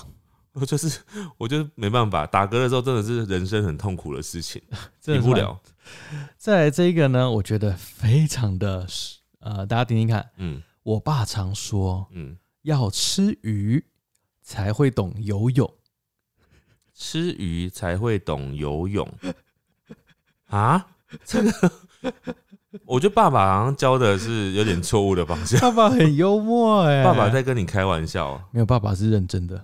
[0.52, 1.00] 我就是
[1.38, 4.60] 我就没办法，打嗝的时候真的是人生很痛苦的事情，
[5.00, 5.58] 停不了。
[6.36, 8.86] 再来这一个呢，我觉得非常的。
[9.44, 13.84] 呃，大家听听看，嗯，我爸常说，嗯，要吃鱼
[14.40, 15.70] 才会懂游泳，
[16.94, 19.06] 吃鱼才会懂游泳
[20.46, 20.86] 啊？
[21.26, 21.72] 这个，
[22.86, 25.60] 我觉得爸爸好像教的是有点错误的方向。
[25.60, 29.62] 爸爸很幽默哎， 爸爸在跟你开玩笑，没有，爸爸是认真的。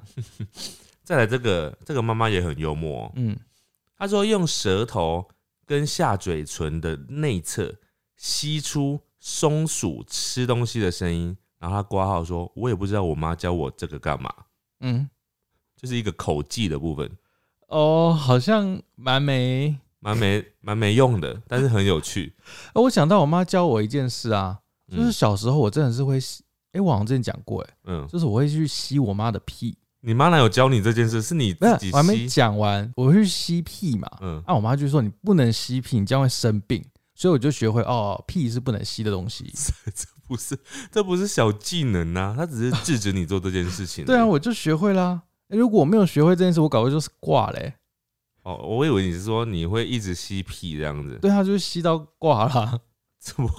[1.03, 3.35] 再来这个，这个妈妈也很幽默，嗯，
[3.97, 5.27] 她说用舌头
[5.65, 7.77] 跟下嘴唇的内侧
[8.19, 9.01] 吸出。
[9.21, 14.33] 松鼠吃东西的声音，然后他挂号说：“我也不知道我妈教我这个干嘛。”
[14.81, 15.09] 嗯，
[15.77, 17.11] 就是一个口技的部分。
[17.69, 22.35] 哦，好像蛮没、蛮没、蛮没用的，但是很有趣。
[22.75, 29.77] 我想到我妈教我一件事啊，就是小时候我真的是会吸，哎，我好像之前讲过，哎，嗯，就是我会去吸我妈的屁。
[30.01, 31.21] 你妈哪有教你这件事？
[31.21, 31.91] 是你自己？
[31.93, 34.09] 我还没讲完，我会去吸屁嘛。
[34.23, 36.83] 嗯，那我妈就说你不能吸屁，你将会生病。
[37.21, 39.45] 所以我就学会哦，屁是不能吸的东西。
[39.95, 40.59] 这不是，
[40.91, 44.05] 这不是小技能呐、他只是制止你做这件事情。
[44.09, 47.75] 对啊，，我就学会啦、诶如果我没有学会这件事，我搞不就是挂嘞、
[48.45, 52.81] 哦，我以为你是说你会一直吸屁这样子，对啊，就是吸到挂啦。
[53.21, 53.51] 怎么？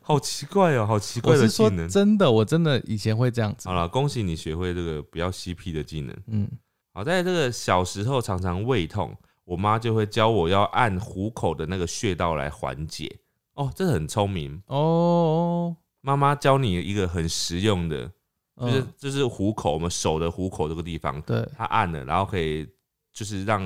[0.00, 1.86] 好奇怪哦，好奇怪的技能。
[1.86, 3.74] 真的，我真的以前会这样子好。
[3.74, 6.16] 了，恭喜你学会这个不要吸屁的技能。
[6.28, 6.48] 嗯，
[6.94, 13.20] 好，在这个小时候常常胃痛，我妈就会教我要按虎口的那个穴道来缓解。
[13.54, 18.10] 哦，这很聪明，哦，妈妈教你一个很实用的，
[18.58, 22.66] 就是、嗯就是虎口，我们手的虎口这个地方，对，它按了，然后可以
[23.12, 23.62] 就是让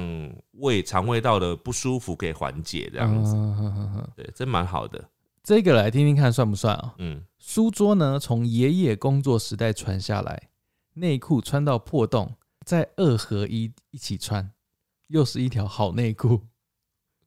[0.55, 3.37] 胃肠胃道的不舒服可以缓解，这样子，
[4.17, 5.09] 对，真蛮好的。
[5.45, 6.95] 这个来听听看算不算啊？
[6.99, 10.49] 嗯，书桌呢，从爷爷工作时代传下来，
[10.95, 12.35] 内裤穿到破洞，
[12.65, 14.51] 再二合一一起穿，
[15.09, 16.47] 又是一条好内裤。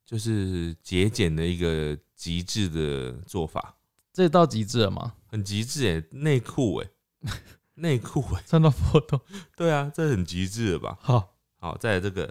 [0.05, 3.77] 就是节俭的一个极致的做法，
[4.11, 5.13] 这到极致了吗？
[5.27, 6.89] 很极致哎，内裤哎，
[7.75, 9.21] 内裤哎，穿到破洞，
[9.55, 10.97] 对啊，这很极致了吧？
[10.99, 12.25] 好，好，再来这个。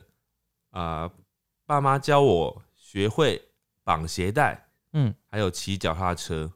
[0.71, 1.13] 啊、呃
[1.67, 3.41] 爸妈教我学会
[3.85, 6.53] 绑鞋带，嗯，还有骑脚踏车。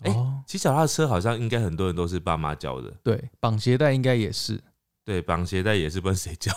[0.00, 4.60] 哎哦，骑脚踏车好像应该很多人都是爸妈教的，对，绑鞋带应该也是，
[5.04, 6.52] 对，绑鞋带也是不知道谁教，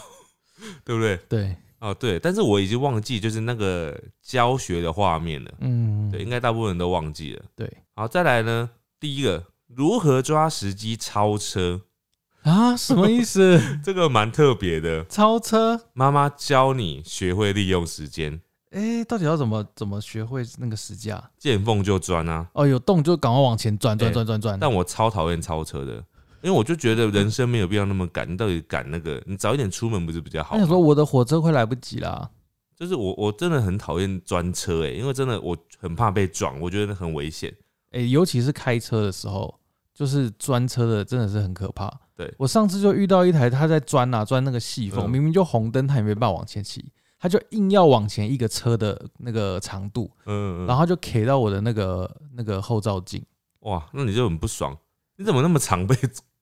[0.84, 1.17] 对不对？
[1.30, 7.43] 对，哦，对，但是我已经忘记就是那个教学的画面了，嗯，对，应该大部分人都忘记了。
[7.56, 11.82] 对好，再来呢，第一个如何抓时机超车，
[12.43, 13.62] 啊，什么意思？
[13.84, 15.04] 这个蛮特别的。
[15.10, 15.82] 超车？
[15.93, 18.41] 妈妈教你学会利用时间，
[18.72, 21.32] 哎、到底要怎么怎么学会那个时架？
[21.38, 22.48] 见缝就钻啊。
[22.54, 24.60] 哦，有洞就赶快往前转转哎转转转。
[24.60, 26.04] 但我超讨厌超车的，
[26.41, 30.56] 因为我就觉得人生没有必要那么赶，你到底赶那个，你早一点出门不是比较好吗？
[30.56, 32.30] 我想说我的火车快来不及啦。
[32.76, 37.52] 就是我我真的很讨厌专车哎、因为真的我很怕被撞，我觉得很危险。
[37.91, 39.60] 哎、尤其是开车的时候，
[39.93, 41.91] 就是专车的真的是很可怕。
[42.15, 46.86] 对我上次就遇到一台，他在钻啊钻那个细缝，嗯明明就红灯，他也没办法往前骑，
[47.19, 53.23] 他就硬要往前一个车的那个长度，嗯，嗯然后就 K 到我的那个那个后照镜，
[53.62, 54.78] 哇，那你就很不爽，
[55.15, 55.95] 你怎么那么常被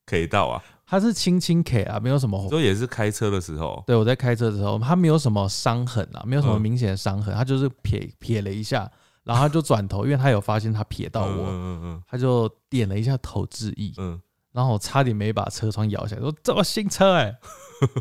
[0.06, 0.63] K 到啊？
[0.88, 2.48] 他是轻轻 K 啊，没有什么。
[2.50, 8.89] 所以也是开车的时候，对我在开车的时候，他没有什么伤痕啊，没有什么嗯明显的伤痕，他就是撇撇了一下，
[9.24, 17.36] 然后他就转头，因为他有发现他瞥到我，嗯嗯嗯他就点了一下头致意，嗯然后我差点没把车窗摇下来，说这么新车哎、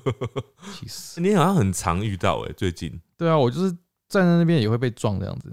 [0.79, 1.21] 气死！
[1.21, 3.01] 嗯，你好像很常遇到哎、最近。
[3.17, 3.73] 对啊，我就是
[4.09, 5.53] 站在那边也会被撞这样子。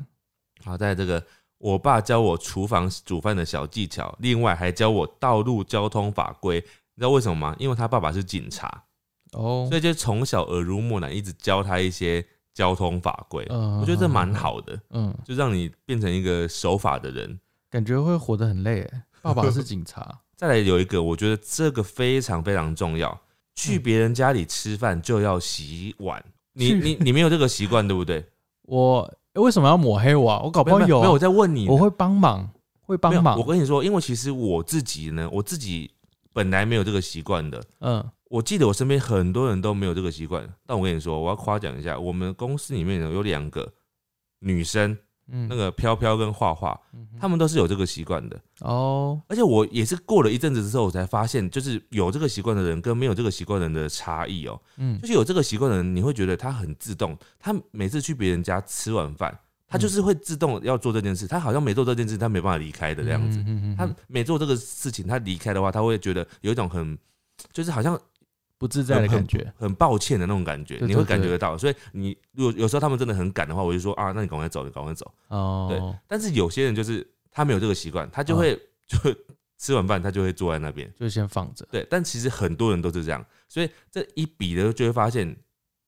[0.64, 1.26] 好，在这个
[1.62, 6.58] 我爸教我厨房煮饭的小技巧，另外还教我道路交通法规。
[6.96, 7.56] 你知道为什么吗？
[7.60, 8.84] 因为他爸爸是警察，
[9.34, 13.46] 哦所，以就从小耳濡目染，一直教他一些交通法规。
[13.52, 17.40] 嗯我觉得这蛮好的，嗯，就让你变成一个守法的人。
[17.70, 19.04] 感觉会活得很累欸。
[19.22, 23.22] 爸爸是警察， 再来有一个，我觉得这个非常非常重要，
[23.54, 26.24] 去别人家里吃饭就要洗碗。
[26.54, 28.26] 你你你没有这个习惯，对不对？
[28.64, 30.42] 我欸为什么要抹黑我啊？
[30.44, 32.50] 我搞不好有啊没有我在问你，我会帮忙，
[32.82, 33.46] 会帮忙我。
[33.46, 35.90] 跟你说，因为其实我自己呢，我自己
[36.34, 37.64] 本来没有这个习惯的。
[37.80, 43.72] 嗯，我记得我身边很多人都没有这个习惯，但我跟你说，我要夸奖一下，我们公司里面呢有两个
[44.40, 44.98] 女生，
[45.32, 48.40] 嗯那个飘飘跟画画，嗯哼她们都是有这个习惯的。
[48.60, 59.36] 哦，而且我也是过了一阵子之后，我才发现，就是有这个习惯的人跟没有这个习惯的人的差异哦、嗯就是有这个习惯的人，你会觉得他很自动，他每次去别人家吃晚饭，
[59.68, 63.44] 他就是会自动要做这件事，他好像没做这件事，他没办法离开的这样子。
[63.78, 66.98] 他每做这个事情，他离开的话，他会觉得有一种很，
[67.54, 68.00] 就是好像
[68.62, 69.52] 不自在的感觉。
[69.58, 71.58] 很抱歉的那种感觉，你会感觉得到。
[71.58, 75.12] 所以你如果有时候他们真的很赶的话，我就说啊，那你赶快走，你赶快走。
[75.30, 79.00] 哦，对但是有些人就是他没有这个习惯，他就会、就
[79.58, 80.88] 吃完饭他就会坐在那边。
[80.96, 81.68] 就先放着。
[81.72, 85.36] 对，但其实很多人都是这样，所以这一比的就会发现，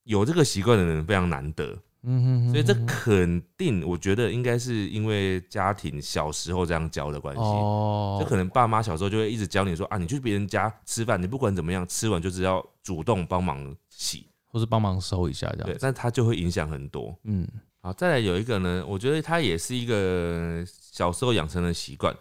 [0.05, 1.77] 有这个习惯的人非常难得。
[2.03, 7.41] 嗯哼哼所以这肯定，我觉得应该是因为家庭小时候这样教的关系。
[7.41, 15.79] 哦，就可能爸妈小时候就会一直教你说啊，你去别人家吃饭，你不管怎么样，吃完就是要主动帮忙洗，或是帮忙收一下这样对，子。
[15.81, 17.17] 但他就会影响很多。
[17.23, 17.47] 嗯，
[17.81, 22.13] 好，再来有一个呢，我觉得他也是一个小时候养成的习惯。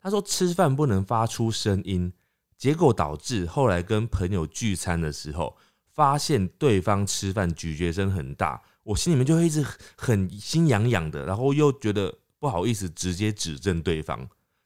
[0.00, 2.12] 他说吃饭不能发出声音，
[2.56, 5.56] 结果导致后来跟朋友聚餐的时候，
[5.92, 9.64] 发现对方吃饭咀嚼声很大，我心里面就会一直
[9.96, 14.20] 很心痒痒的，然后又觉得不好意思直接指正对方，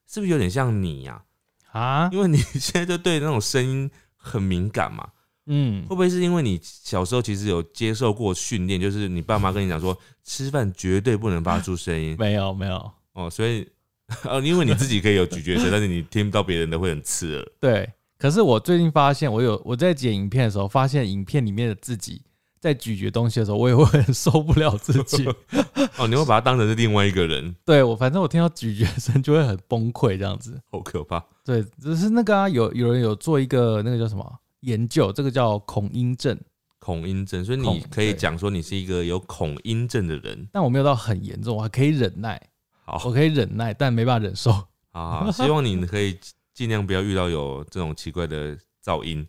[0.06, 1.22] 是不是有点像你呀、
[1.72, 5.08] 啊，因为你现在就对那种声音很敏感嘛，
[5.46, 13.66] 嗯会，不会是因为你小时候其实有接受过训练，就是你爸妈跟你讲说吃饭绝对不能发出声音没有没有，哦，所以
[14.24, 17.52] 哦，因为你自己可以有咀嚼声，但是你听不到别人的会很刺耳。
[17.60, 22.22] 对，可是我最近发现，我有我在剪影片的时候，发现影片里面的自己
[22.60, 25.24] 在咀嚼东西的时候，我也会很受不了自己。
[25.98, 30.60] 哦，你会把它当成是另外一个人，对我，反正我听到咀嚼声就会很崩溃，这样子。
[30.70, 31.24] 好可怕。
[31.44, 36.38] 对，只是那个啊，有有人有做一个那个叫什么研究，这个叫恐音症，
[36.78, 40.48] 恐音症，所以你可以讲说你是一个有恐音症的人。
[40.52, 42.40] 但我没有到很严重，我还可以忍耐，
[42.84, 44.52] 好，我可以忍耐，但没办法忍受。
[44.90, 46.18] 好好，希望你可以
[46.52, 49.26] 尽量不要遇到有这种奇怪的噪音。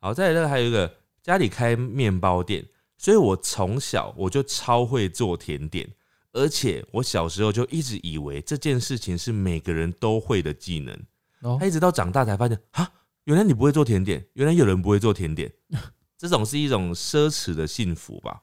[0.00, 0.90] 好，再来这个还有一个
[1.28, 2.64] 家里开面包店，
[2.96, 5.86] 所以我从小我就超会做甜点，
[6.32, 10.98] 而且我小时候就一直以为这件事情是每个人都会的技能。
[11.42, 12.90] 哦他，一直到长大才发现，啊，
[13.24, 15.52] 原来你不会做甜点，原来有人不会做甜点，
[16.16, 18.40] 这种是一种奢侈的幸福吧？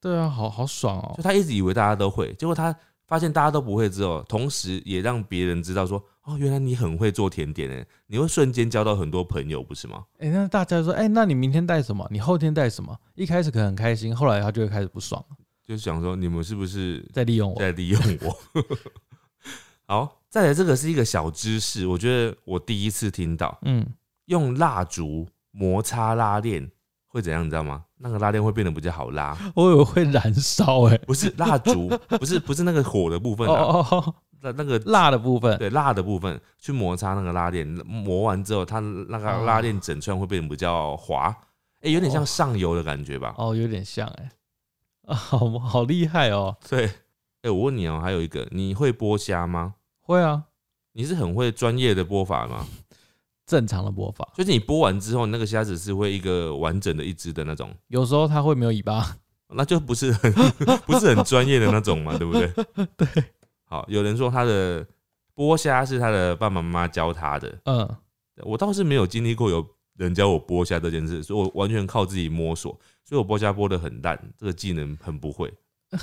[0.00, 1.22] 对啊，好好爽哦就。
[1.22, 2.74] 他一直以为大家都会，结果他
[3.06, 10.04] 发现大家都不会之后，同时也让别人知道说，哦，原来你很会做甜点诶，你会瞬间交到很多朋友，不是吗？
[10.18, 12.06] 哎、那大家就说，哎、那你明天带什么？
[12.10, 12.96] 你后天带什么？
[13.14, 17.58] 一开始可能很开心，后来他就会开始不爽了，就想说你们是不是在利用我。
[17.58, 18.38] 在利用我？
[19.86, 23.84] 好，再来这个是一个小知识，我觉得我第一次听到，嗯，
[24.26, 26.70] 用蜡烛摩擦拉链
[27.08, 27.84] 会怎样，你知道吗？
[27.98, 41.34] 那个拉链会变得比较好拉，我以为会燃烧、哎，不是蜡烛，不是不是那个火的部分哦啊，哦哦，那那个辣的部分，对蜡的部分去摩擦那个拉链，磨完之后，它那个哦拉链整串会变得比较滑，
[41.80, 43.34] 哎、有点像上油的感觉吧？
[43.38, 44.30] 哦，有点像、哎，
[45.06, 46.56] 啊，好好厉害哦。
[46.68, 46.86] 对，
[47.42, 49.74] 哎、我问你哦、还有一个，你会剥虾吗？
[50.00, 50.42] 会啊，
[50.92, 52.66] 你是很会专业的剥法吗？
[53.46, 59.16] 正常的剥法，就是你剥完之后，那个虾子是会一个完整的一只的那种，有时候它会没有尾巴。
[59.54, 60.32] 那就不是很
[60.86, 62.50] 不是很专业的那种嘛，对不对？
[62.96, 63.06] 对，
[63.72, 64.86] 好，有人说他的
[65.34, 67.88] 剥虾是他的爸爸妈妈教他的，嗯，
[68.42, 75.50] 我倒是没有经历过有人教我剥虾这件事，所以我完全靠自己摸索，所以我剥虾剥的很烂，这个技能很不会。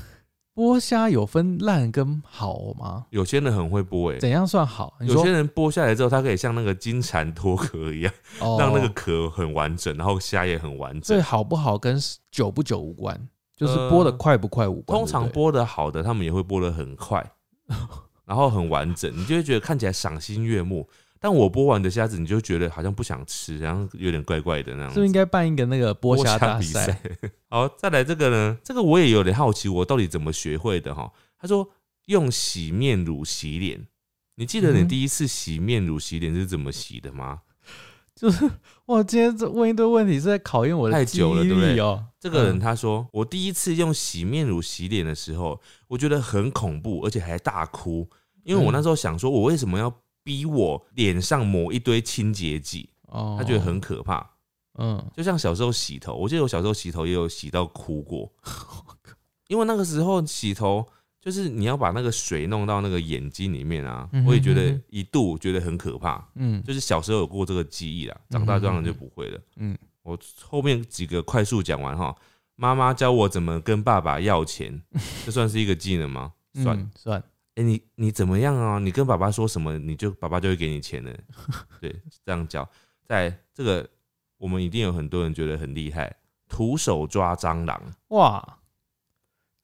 [0.56, 3.06] 剥虾有分烂跟好吗？
[3.12, 4.98] 有些人很会剥、欸，怎样算好？
[5.02, 11.04] 有些人剥下来之后，它可以像那个金蝉脱壳一样，哦让那个壳很完整，然后虾也很完整。
[11.04, 11.96] 所以好不好跟
[12.32, 14.98] 久不久无关，就是呃剥的快不快无关。
[14.98, 17.26] 通常剥的好的，他们也会剥的很快，
[18.26, 20.88] 然后很完整，你就会觉得看起来赏心悦目。
[21.22, 24.94] 但我剥完的虾子，你就觉得好像不想吃，然后有点怪怪的那样子。
[24.94, 27.02] 是不是应该办一个那个剥虾大比赛？
[27.50, 31.12] 好，再来这个呢，这个我也有点好奇，我到底怎么学会的哈？
[31.38, 31.70] 他说
[32.06, 33.86] 用洗面乳洗脸，
[34.36, 37.42] 你记得你第一次洗面乳洗脸是怎么洗的吗？
[38.16, 38.50] 就是
[38.86, 42.06] 哇，今天这问一堆问题是在考验我的太记忆久了对不对力哦。
[42.20, 42.60] 这个人嗯。
[42.60, 48.08] 他说，我第一次用洗面乳洗脸的时候，我觉得很恐怖，而且还大哭，
[48.44, 52.90] 因为我那时候想说，我为什么要逼我脸上抹一堆清洁剂？
[53.08, 54.30] 哦，他觉得很可怕。
[54.78, 58.32] 嗯，就像小时候洗头，我记得我小时候洗头也有洗到哭过，
[59.50, 60.86] 因为那个时候洗头
[61.20, 66.64] 就是你要把那个水弄到那个眼睛里面啊我也觉得一度觉得很可怕，嗯。
[66.64, 69.42] 就是小时候有过这个记忆啦，长大当然就不会了。
[69.58, 72.16] 嗯，我后面几个快速讲完哈，
[72.56, 74.82] 妈妈教我怎么跟爸爸要钱，
[75.26, 76.34] 这算是一个技能吗？
[76.56, 76.78] 算。
[76.78, 77.24] 嗯算，
[77.56, 78.80] 哎、你你怎么样啊？
[78.80, 81.18] 你跟爸爸说什么，你就爸爸就会给你钱的。
[81.82, 81.94] 对，
[82.26, 82.68] 这样教。
[83.06, 83.90] 在这个，
[84.38, 86.16] 我们一定有很多人觉得很厉害，
[86.48, 88.59] 徒手抓蟑螂，哇，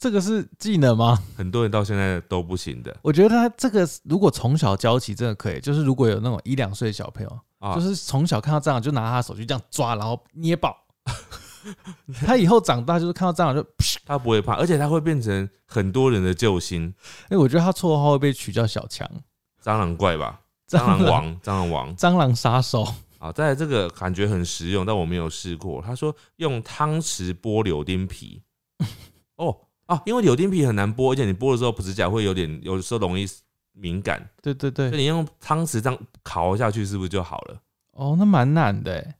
[0.05, 1.19] 这个是技能吗？
[1.35, 5.59] 很多人到现在都不行的我觉得他这个如果从小教起，真的可以。
[5.59, 7.73] 就是如果有那种一两岁的小朋友，啊。
[7.73, 10.77] 就是从小看到蟑螂就拿他的手去这样抓，然后捏爆。
[12.23, 13.67] 他以后长大就是看到蟑螂就，
[14.05, 16.93] 他不会怕，而且他会变成很多人的救星，
[17.29, 19.09] 哎，我觉得他绰号会被取叫小强，
[19.63, 20.39] 蟑螂怪吧，
[20.69, 21.95] 蟑螂王，蟑螂王。
[21.97, 22.85] 蟑螂杀手。
[23.17, 25.81] 好，再来这个感觉很实用，但我没有试过。
[25.81, 28.43] 他说用汤匙剥柳丁皮，
[29.37, 33.25] 哦啊，因为柳丁皮很难剥，而且你剥的时候指甲会有点，有的时候容易
[33.73, 37.61] 敏感，对对对，所以你用汤匙这样烤下去，是不是就好了？
[37.91, 39.15] 哦，那蛮难的欸。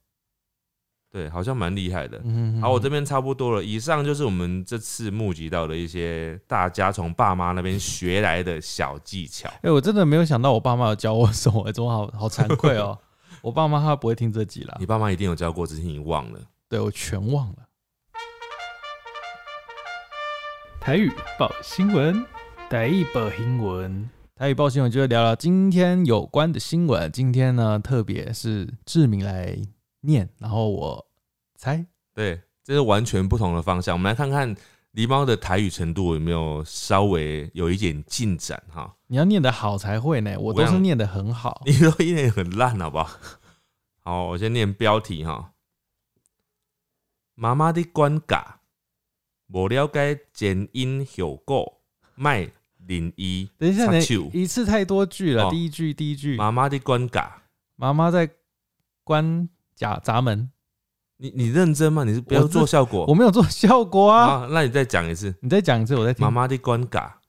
[1.11, 2.19] 对，好像蛮厉害的。
[2.25, 3.63] 嗯，好，我这边差不多了。
[3.63, 9.47] 以上就是我们这次募集到的一些大家从爸妈那边学来的小技巧。
[9.63, 12.97] 哎、我真的没有想到我爸妈有教我什么，怎么好好惭愧哦。
[13.41, 16.39] 我爸妈他不会听这集啦你，爸妈一定有教过，只是你忘了。
[16.67, 17.64] 对我全忘了。
[20.85, 22.23] 台语报新闻，
[22.69, 27.11] 台语报新闻，台语报新闻就是聊聊今天有关的新闻。
[27.11, 29.57] 今天呢，特别是志明来
[30.01, 31.07] 念，然后我
[31.57, 31.83] 猜，
[32.13, 33.95] 对，这是完全不同的方向。
[33.95, 34.55] 我们来看看
[34.93, 38.95] 狸猫的台语程度有没有稍微有一点进展哈？
[39.07, 41.59] 你要念得好才会呢，我都是念得很好。
[41.65, 43.09] 你都一点很烂，好不好？
[44.03, 45.53] 好，我先念标题哈。
[47.33, 48.59] 妈妈的管教，
[49.47, 51.81] 无了解前因后果，
[52.15, 54.31] 卖临伊等一下，你。
[54.33, 55.45] 一次太多句了。
[55.45, 57.43] 哦第一句，第一句，妈妈的关嘎，
[57.75, 58.29] 妈妈在
[59.03, 60.51] 关闸闸门，
[61.17, 62.03] 你你认真吗？
[62.03, 64.25] 你是不要做效果我没有做效果啊。
[64.25, 64.47] 啊？
[64.49, 65.35] 那你再讲一次。
[65.41, 66.25] 你再讲一次，我再听。
[66.25, 67.21] 妈妈的关嘎，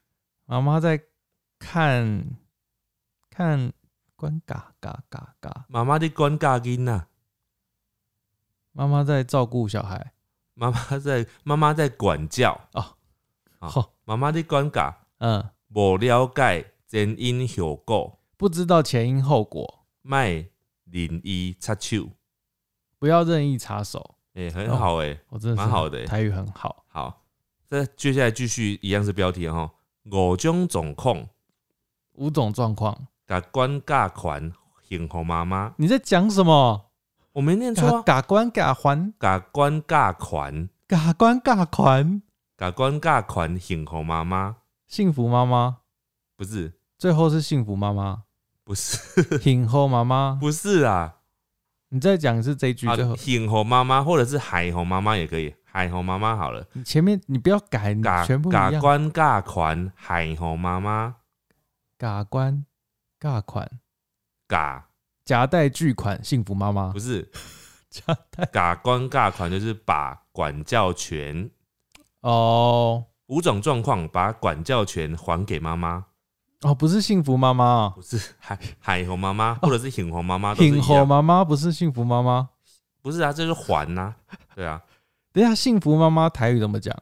[0.46, 1.00] 妈妈在
[1.58, 2.24] 看
[3.30, 3.72] 看
[4.14, 7.06] 关嘎嘎嘎嘎，妈妈的关嘎囡呐，
[8.72, 10.12] 妈妈在照顾小孩。
[10.59, 12.59] 妈妈在妈妈在管教。
[12.72, 12.84] 哦，
[13.61, 13.68] 好。
[13.68, 20.48] 吼，妈妈的管教，嗯，无了解前因后果，不知道前因后果，卖
[20.84, 22.09] 任意插手。
[22.98, 24.14] 不要任意插手。
[24.34, 26.84] 哎、很好哎、我真蛮好的欸台语很好。
[26.88, 27.24] 好，
[27.66, 29.70] 再接下来继续一样是标题哈，
[30.11, 31.26] 五种状况，
[32.12, 34.52] 五种状况，甲管教权
[34.88, 36.86] 幸福妈妈，你在讲什么？
[37.37, 38.01] 我没念错。
[38.01, 42.22] 嘎啊，嘎关嘎还甲管教权，嘎关嘎还，
[42.57, 44.57] 甲管教权幸福妈妈，
[44.87, 45.76] 幸福妈妈，
[46.34, 46.72] 不是。
[46.97, 48.22] 最后是幸福妈妈，
[48.64, 49.39] 不是。
[49.39, 50.39] 幸福妈妈。
[50.41, 51.16] 不是啊，
[51.91, 58.72] 你再讲一次这一句，最后啊幸福妈妈或者是海虹妈妈也可以，海虹妈妈好了，你前面你不要改，你甲全部一样。
[58.72, 61.16] 甲管教权海虹妈妈，
[61.99, 62.64] 嘎关
[63.18, 63.70] 嘎款
[64.49, 64.86] 甲
[65.27, 67.31] 夹带巨款，幸福妈妈不是
[67.91, 71.51] 夹带甲管教权就是把管教权。
[72.20, 76.07] 哦五种状况，把管教权还给妈妈，
[76.61, 81.09] 哦，不是幸福妈妈哦，不是海海虹妈妈，或者是幸红妈妈，都是一幸后样。
[81.09, 82.49] 妈妈不是幸福妈妈。
[83.03, 84.14] 不是啊，这是还呐、
[84.55, 84.81] 对啊，
[85.33, 86.97] 等一下，幸福妈妈台语怎么讲？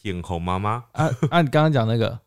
[0.00, 1.42] 幸红妈妈、啊啊！
[1.42, 2.20] 你刚刚讲那个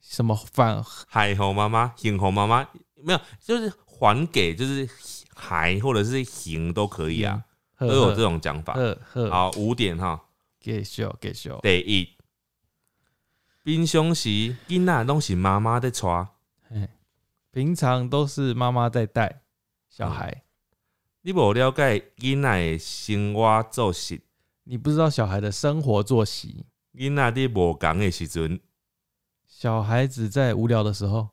[0.00, 2.66] 什么反海虹妈妈、幸红妈妈，
[3.02, 3.70] 没有，就是
[4.00, 4.88] 还给，就是
[5.34, 7.44] 还或者是行都可以啊，
[7.76, 8.74] 呵都有这种讲法。
[9.30, 10.18] 好，五点哈，
[10.58, 11.60] 给秀给秀。
[11.62, 12.08] 第一，
[13.62, 14.30] 平常时
[14.68, 16.28] 囡仔拢是妈妈在带，
[17.52, 19.42] 平常都是妈妈在带
[19.90, 20.10] 小嗯。
[20.10, 20.42] 孩，
[21.20, 24.22] 你无了解囡仔的生活作息，
[24.64, 26.64] 你不知道小孩的生活作息。
[26.94, 28.60] 囡仔伫无共的时阵，
[29.46, 31.28] 小孩子在无聊的时候，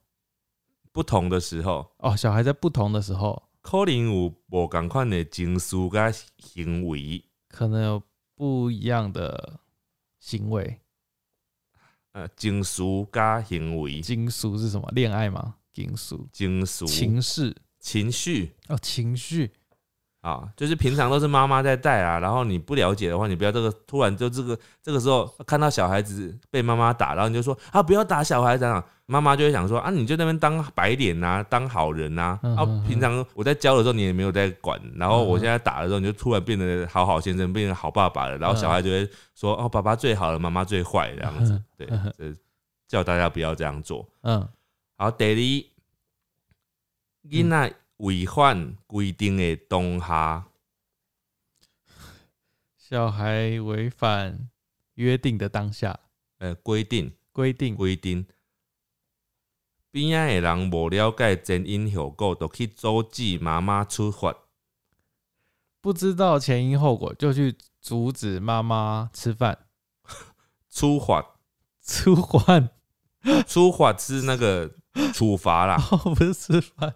[0.97, 1.87] 不同的时候。
[1.99, 8.01] 哦，小孩在不同的时候，可能有无同款的情绪跟行为，可能有
[8.33, 9.59] 不一样的
[10.19, 10.79] 行为。
[12.13, 12.81] 呃，情绪
[13.11, 14.89] 跟行为，情绪是什么？
[14.95, 15.57] 恋爱吗？
[15.71, 19.51] 情绪情绪、情绪情绪哦，情绪
[20.27, 42.33] 啊，就是平常都是妈妈在带啊，然后你不了解的话，你不要这个突然就这个这个时候看到小孩子被妈妈打，然后你就说啊不要打小孩子啊，妈妈就会想说啊你就那边当白脸呐、当好人呐、啊，平常我在教的时候你也没有在管，然后我现在打的时候你就突然变得好好先生，变成好爸爸了，然后小孩就会说哦爸爸最好了，妈妈最坏这样子嗯，对
[42.85, 44.05] 叫大家不要这样做。
[44.23, 44.45] 嗯，
[44.97, 45.31] 好，第二，
[47.31, 50.47] 囡仔违反规定的当下，
[52.77, 54.49] 小孩违反
[54.95, 55.99] 约定的当下。
[56.39, 57.13] 呃，规定。
[57.37, 58.25] 规定，规定，
[59.91, 64.35] 边仔的人无了解前因后果，就去阻止妈妈出发，
[65.79, 69.67] 不知道前因后果就去阻止妈妈吃饭，
[70.67, 71.35] 处罚，
[71.83, 72.71] 出换
[73.47, 74.73] 处罚是那个
[75.13, 75.77] 处罚啦。
[75.91, 76.95] 哦，不是吃饭，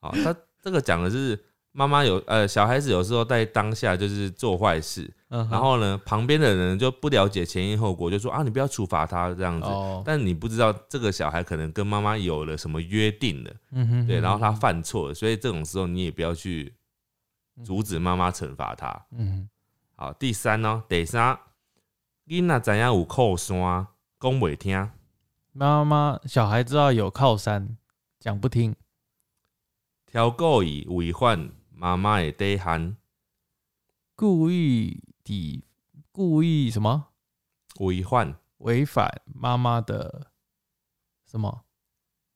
[0.00, 1.38] 好，他这个讲的是
[1.72, 9.66] 妈妈有呃小孩子有时候在当下就是做坏事，嗯哼，然后呢旁边的人就不了解前因后果，就说啊你不要处罚他这样子。
[9.66, 16.74] 哦，但你不知道这个小孩可能跟妈妈有了什么约定了，嗯哼，对，然后他嗯犯错了，所以这种时候你也不要去
[17.64, 19.06] 阻止妈妈惩罚他。
[19.16, 19.48] 嗯
[19.98, 21.38] 好，第三呢、第三，
[22.26, 23.86] 囡仔怎样有靠山，
[24.20, 24.90] 讲袂听，
[25.52, 27.76] 妈妈小孩知道有靠山，
[28.20, 28.74] 讲不听，
[30.16, 32.96] 挑故意违反妈妈的底线，
[34.14, 35.62] 故意抵
[36.10, 37.08] 故意什么
[37.80, 40.28] 违反违反妈妈的
[41.30, 41.66] 什么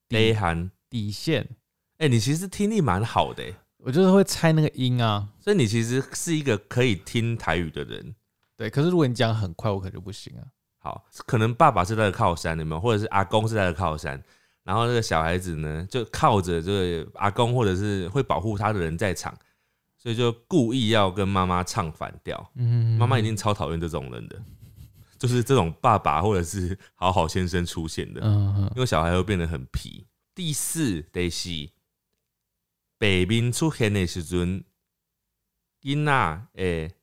[0.07, 0.71] 底线。
[0.91, 1.57] 底线，
[1.97, 5.31] 哎、你其实听力蛮好的、欸，我就是会猜那个音啊。
[5.41, 8.15] 所以你其实是一个可以听台语的人。
[8.59, 10.45] 对，可是如果你讲很快，我可能就不行啊。
[10.77, 12.81] 好，可能爸爸是他的靠山，有没有？
[12.83, 14.23] 或者是阿公是他的靠山，
[14.63, 19.37] 然后那个小孩子呢，就靠着这个阿公或者是会保护他的人在场，
[19.97, 22.51] 所以就故意要跟妈妈唱反调。
[22.55, 24.41] 嗯，妈妈一定超讨厌这种人的，
[25.19, 30.07] 就是这种爸爸或者是好好先生出现的，嗯，因为小孩会变得很皮。
[30.35, 31.71] 第四，得是
[32.97, 34.65] 北面出现的时阵，
[35.83, 36.95] 囡仔诶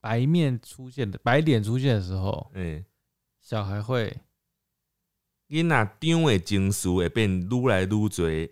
[0.00, 2.84] 白面出现的白脸出现的时候，诶，
[3.40, 4.18] 小孩会
[5.52, 8.50] 囡仔张的情绪会变愈来愈侪。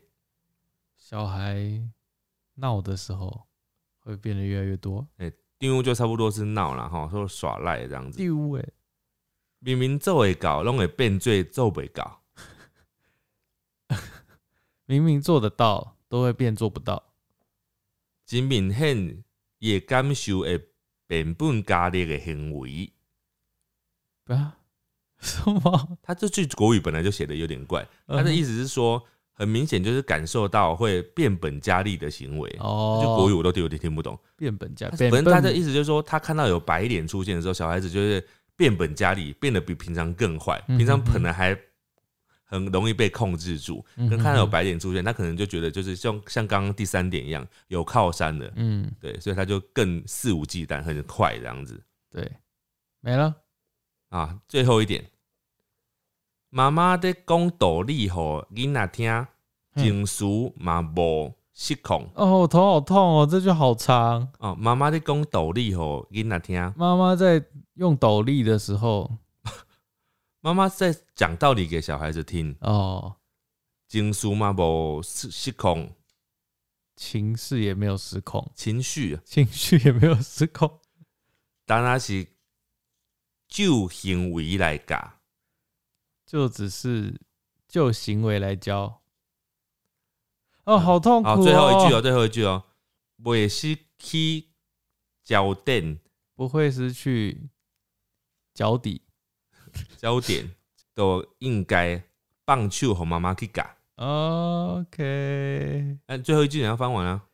[0.98, 1.90] 小孩
[2.57, 3.48] 闹的时候
[4.01, 5.09] 会变得越来越多。
[5.59, 8.18] 张就差不多是闹了哈，说耍赖这样子。
[8.18, 8.68] 丢哎，
[9.61, 12.22] 明明做会到，拢会变做做袂到。
[14.84, 17.14] 明明做得到，都会变做不到。
[18.26, 19.24] 真明显
[19.59, 20.68] 也感受会
[21.07, 22.92] 变本加厉的行为。
[24.26, 24.59] 啊？
[25.21, 25.99] 什么？
[26.03, 29.03] 他这句国语本来就写的有点怪，他的意思是说，
[29.35, 32.57] 很明显就是感受到会变本加厉的行为。
[32.59, 34.18] 哦，就国语我都有点听不懂。
[34.37, 40.62] 变本加，反正他的意思就是说，他看到有白脸出现的时候，小孩子就是变本加厉，变得比平常更坏。
[40.68, 41.57] 嗯平常可能还
[42.45, 51.79] 很容易被控制住，嗯跟看到有白脸出现，他可能就觉得就是像像刚刚第三点一样，有靠山的，嗯，对，所以他就更肆无忌惮，很快这样子
[52.11, 52.31] 对，
[53.01, 53.35] 没了。
[54.11, 54.38] 啊。
[54.46, 55.11] 最后一点，
[56.50, 59.82] 妈妈在讲道理吼囡仔听，嗯。
[59.82, 62.11] 情绪嘛无失控。
[62.14, 64.30] 哦，我头好痛哦，这句好长。
[64.38, 64.54] 哦。
[64.54, 67.44] 妈妈在讲道理吼囡仔听，妈妈在
[67.74, 69.18] 用斗笠的时候，
[70.40, 73.16] 妈妈在讲道理给小孩子听，哦，
[73.88, 75.94] 情绪嘛无失失控，
[76.96, 79.22] 情绪也没有失控，情绪啊。
[79.24, 80.80] 情绪也没有失控，
[81.64, 82.26] 当然是
[83.51, 85.18] 就行为来教。
[86.24, 87.20] 就只是
[87.66, 89.03] 就行为来教。
[90.64, 91.36] 哦，好痛苦、哦！
[91.36, 92.64] 好，最后一句哦，最后一句哦，
[93.22, 94.48] 袂失去
[95.24, 95.98] 焦点，
[96.34, 97.51] 不会失去
[98.55, 99.03] 脚底。
[99.96, 100.55] 焦点
[100.94, 102.03] 都应该
[102.44, 103.68] 放手和妈妈去教。
[103.96, 107.26] OK，哎，最后一句你要翻完啊？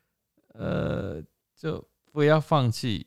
[0.54, 1.22] 呃，
[1.54, 3.06] 就不要放弃，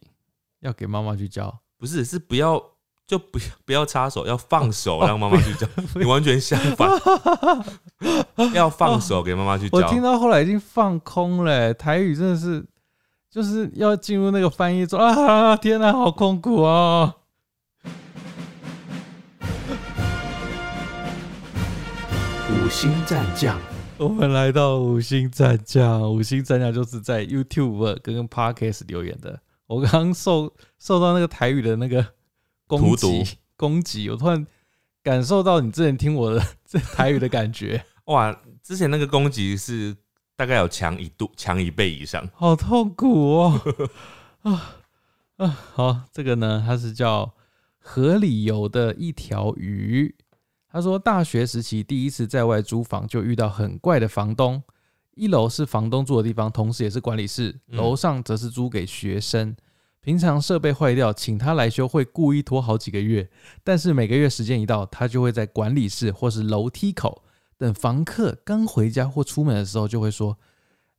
[0.60, 1.62] 要给妈妈去教。
[1.78, 2.78] 不是，是不要
[3.10, 5.68] 就不要不要插手，要放手哦让妈妈去教。
[6.00, 6.88] 你完全相反，
[8.54, 9.84] 要放手给妈妈去教我。
[9.90, 12.64] 听到后来已经放空了，台语真的是
[13.32, 15.58] 就是要进入那个翻译中啊！
[15.58, 17.16] 天哪、好痛苦哦！
[22.52, 23.60] 五星战将，
[23.98, 29.40] 我们来到五星战将，五星战将就是在 YouTube 跟 Podcast 留言的。
[29.66, 32.06] 我刚刚受受到那个台语的那个
[32.78, 34.46] 攻荼击攻击，我突然
[35.02, 39.98] 感受到你之前听我的这 台语的感觉， 哇，之前那个攻击是
[40.36, 42.30] 大概有强一度，强一倍以上。
[42.36, 43.62] 好痛苦哦！
[44.44, 44.78] 啊
[45.38, 47.34] 啊，好，这个呢，它是叫
[47.80, 50.16] 河里游的一条鱼。
[50.72, 54.62] 他说，大学时期第一次在外租房，就遇到很怪的房东。
[55.16, 59.56] 一楼是房东住的地方，同时也是管理室，嗯楼上则是租给学生。
[60.10, 63.30] 平常设备坏掉，请他来修会故意拖好几个月，
[63.64, 67.22] 但是每个月时间一到，他就会在管理室或是楼梯口
[67.60, 70.36] 等房客刚回家或出门的时候，就会说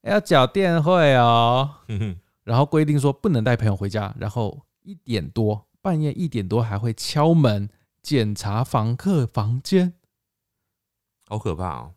[0.02, 1.78] 要缴电费哦。
[2.44, 7.68] 然后规定说不能带朋友回家，然后一点多半夜一点多还会敲门
[8.00, 9.94] 检查房客房间。
[11.26, 11.94] 好可怕哦！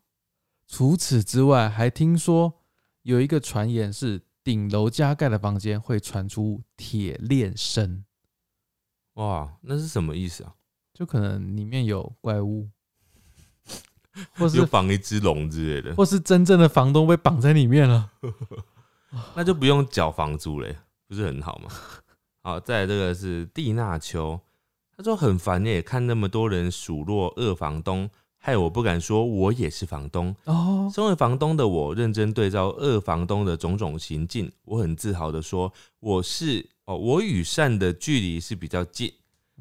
[0.67, 2.55] 除此之外，还听说
[3.03, 8.03] 有一个传言是顶楼加盖的房间会传出铁链声，
[9.13, 10.55] 哇，那是什么意思啊？
[10.93, 12.69] 就可能里面有怪物，
[14.35, 18.11] 或有是绑一只龙之类的，或是真正的房东被绑在里面了。
[19.35, 20.75] 那就不用缴房租嘞，
[21.07, 21.69] 不是很好吗？
[22.43, 24.39] 好，再来这个是蒂娜秋，
[24.97, 28.09] 他说很烦耶，看那么多人数落二房东，
[28.45, 30.35] 害我不敢说我也是房东。
[30.43, 35.71] 哦，身为房东的我，认真对照二房东的种种行径，我很自豪的说，
[36.01, 39.09] 我是哦，我与善的距离是比较近。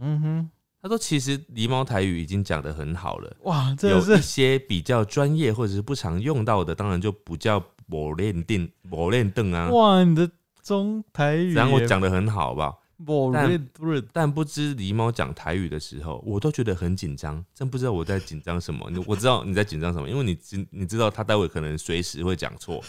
[0.01, 0.51] 嗯哼，
[0.83, 9.71] 他说，其实狸猫台语已经讲得很好了，哇，真有一些比较专业或者是不常用到的，当然就不叫磨练定磨练凳啊。
[9.71, 10.29] 哇，你的
[10.61, 12.82] 中台语，然后我讲的很好，好不好？
[13.07, 18.89] 我但不是但不知狸猫讲台语的时候，我都觉得很紧张，真不知道我在紧张什么。
[18.91, 22.83] 你我知道你在紧张什么，因为你知你知道他待会可能随时会讲错，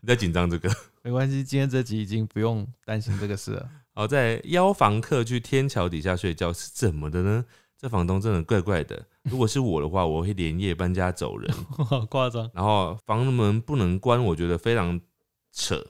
[0.00, 0.70] 你在紧张这个。
[1.02, 3.68] 没关系，今天这集已经不用担心这个事了。
[3.94, 7.44] 好，在邀房客去天桥底下睡觉是怎么的呢？
[7.80, 9.00] 这房东真的怪怪的。
[9.22, 11.48] 如果是我的话，我会连夜搬家走人。
[11.88, 15.00] 好夸张，然后房门不能关，我觉得非常
[15.52, 15.84] 扯。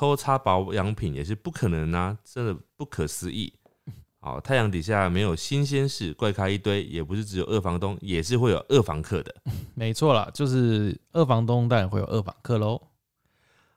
[0.00, 3.52] 偷擦保养品也是不可能啊，真的不可思议。
[4.18, 9.34] 好，太阳底下没有新鲜事，怪咖一堆，也不是只有二房东，也是会有二房客的。
[9.76, 12.80] 没错啦，就是二房东当然会有二房客喽。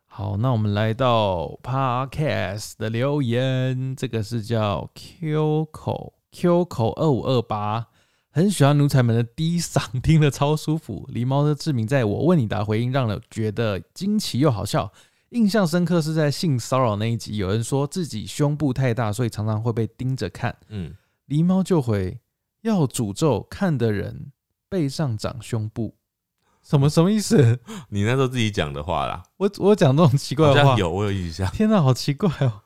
[0.05, 7.87] 好，那我们来到 Podcast 的留言，这个是叫 Q 口 Q 口二五二八，
[8.29, 11.05] 很喜欢奴才们的低嗓，听得超舒服。
[11.13, 14.89] 狸猫的志明在我问你答回应，让人觉得惊奇又好笑。
[15.33, 20.55] 印象深刻是在性骚扰那一集，有人说自己胸部太大，所以常常会被盯着看。
[20.69, 20.93] 嗯，
[21.27, 22.19] 狸猫就回
[22.61, 24.31] 要诅咒看的人
[24.69, 25.95] 背上长胸部，
[26.61, 27.59] 什么什么意思？
[27.89, 31.49] 你那时候自己讲的话啦，我我讲这种奇怪的话，好像有，我有印象。
[31.51, 32.61] 天哪，好奇怪哦！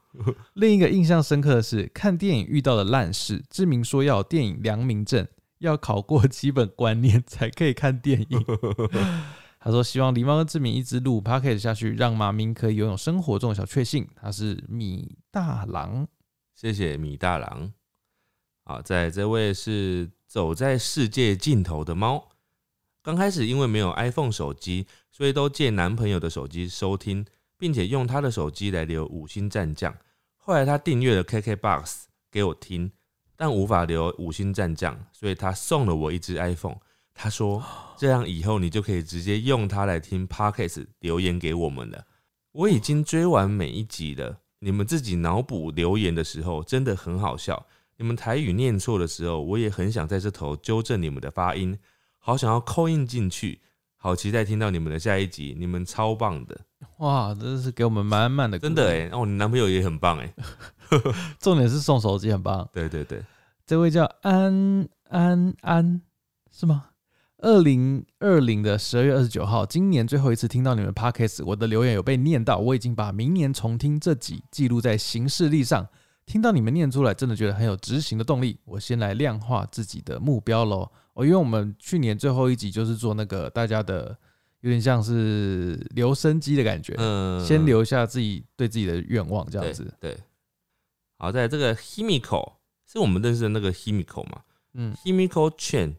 [0.53, 5.26] 另一个印象深刻的是看电影遇到的烂事，志明说要有电影良民证，
[5.59, 8.45] 要考过基本观念才可以看电影。
[9.60, 14.08] 他说希望狸猫跟志明一直录 p o c k e t 下去，让马明可以拥有生活中的小确幸。
[14.16, 16.08] 他是米大郎，
[16.53, 17.74] 谢谢米大郎。
[18.64, 22.30] 好，在这位是走在世界尽头的猫。
[23.01, 27.26] 刚开始因为没有 iPhone 手机，所以都借男朋友的手机收听，
[27.58, 29.95] 并且用他的手机来留五星战将。
[30.36, 32.91] 后来他订阅了 KKBOX 给我听，
[33.36, 36.78] 但无法留五星战将，所以他送了我一只 iPhone。
[37.18, 37.63] 他说
[37.97, 42.05] 这样以后你就可以直接用它来听 Podcast 留言给我们了。
[42.51, 47.65] 我已经追完每一集了，你们自己脑补留言的时候真的很好笑。
[47.97, 51.78] 你们台语念错的时候，我也很想在这头纠正你们的发音，
[52.20, 53.59] 好想要扣印进去，
[53.95, 56.59] 好期待听到你们的下一集，你们超棒的，
[56.99, 60.32] 哇，真的是给我们满满的，真的哎，哦，你男朋友也很棒哎，
[61.39, 63.24] 重点是送手机很棒，对对对，
[63.65, 65.99] 这位叫安安安
[66.51, 66.86] 是吗？
[67.39, 75.88] 二零二零的十二月二十九号，今年最后一次听到你们 podcast，我的留言有被念到，我已经把明年重听这集记录在行事历上。
[76.25, 78.59] 听到你们念出来，真的觉得很有执行的动力。
[78.65, 80.91] 我先来量化自己的目标喽。
[81.13, 84.17] 哦，因为我们去年最后一集就是做那个大家的，
[84.59, 89.89] 有点像是留声机的感觉，嗯，先留下自己对自己的愿望这样子。
[90.01, 90.17] 对，
[91.17, 92.53] 好，在这个 Himiko
[92.91, 94.41] 是我们认识的那个 Himiko 嘛？
[94.73, 95.93] 嗯，Himiko Chen，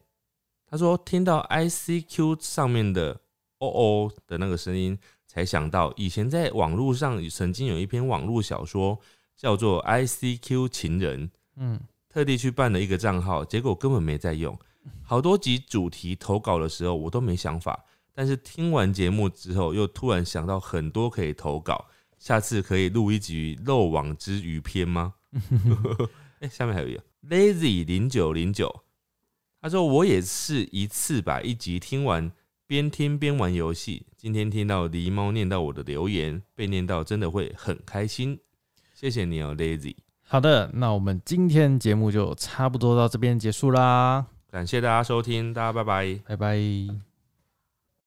[0.69, 3.19] 他说听到 ICQ 上面的
[3.59, 8.99] 哦哦的那个声音，才想到以前在网络上曾经有一篇网络小说
[9.35, 14.57] 叫做《ICQ 情人》，嗯，特地去办了一个账号，结果根本没在用。
[15.01, 21.85] 好多集主题投稿的时候，我都没想法，但是听完节目之后，又突然想到很多可以投稿。
[22.17, 25.13] 下次可以录一集漏网之鱼篇吗？
[26.41, 28.83] 哎、下面还有一个 Lazy 零九零九，
[29.61, 32.31] 他说我也是一次把一集听完，
[32.65, 34.05] 边听边玩游戏。
[34.15, 38.39] 今天听到狸猫念到我的留言，被念到真的会很开心。
[38.93, 46.19] 谢谢你哦，Lazy，好的，那我们今天节目就差不多到这边结束啦，感谢大家收听，大家拜拜。
[46.25, 47.08] 拜拜。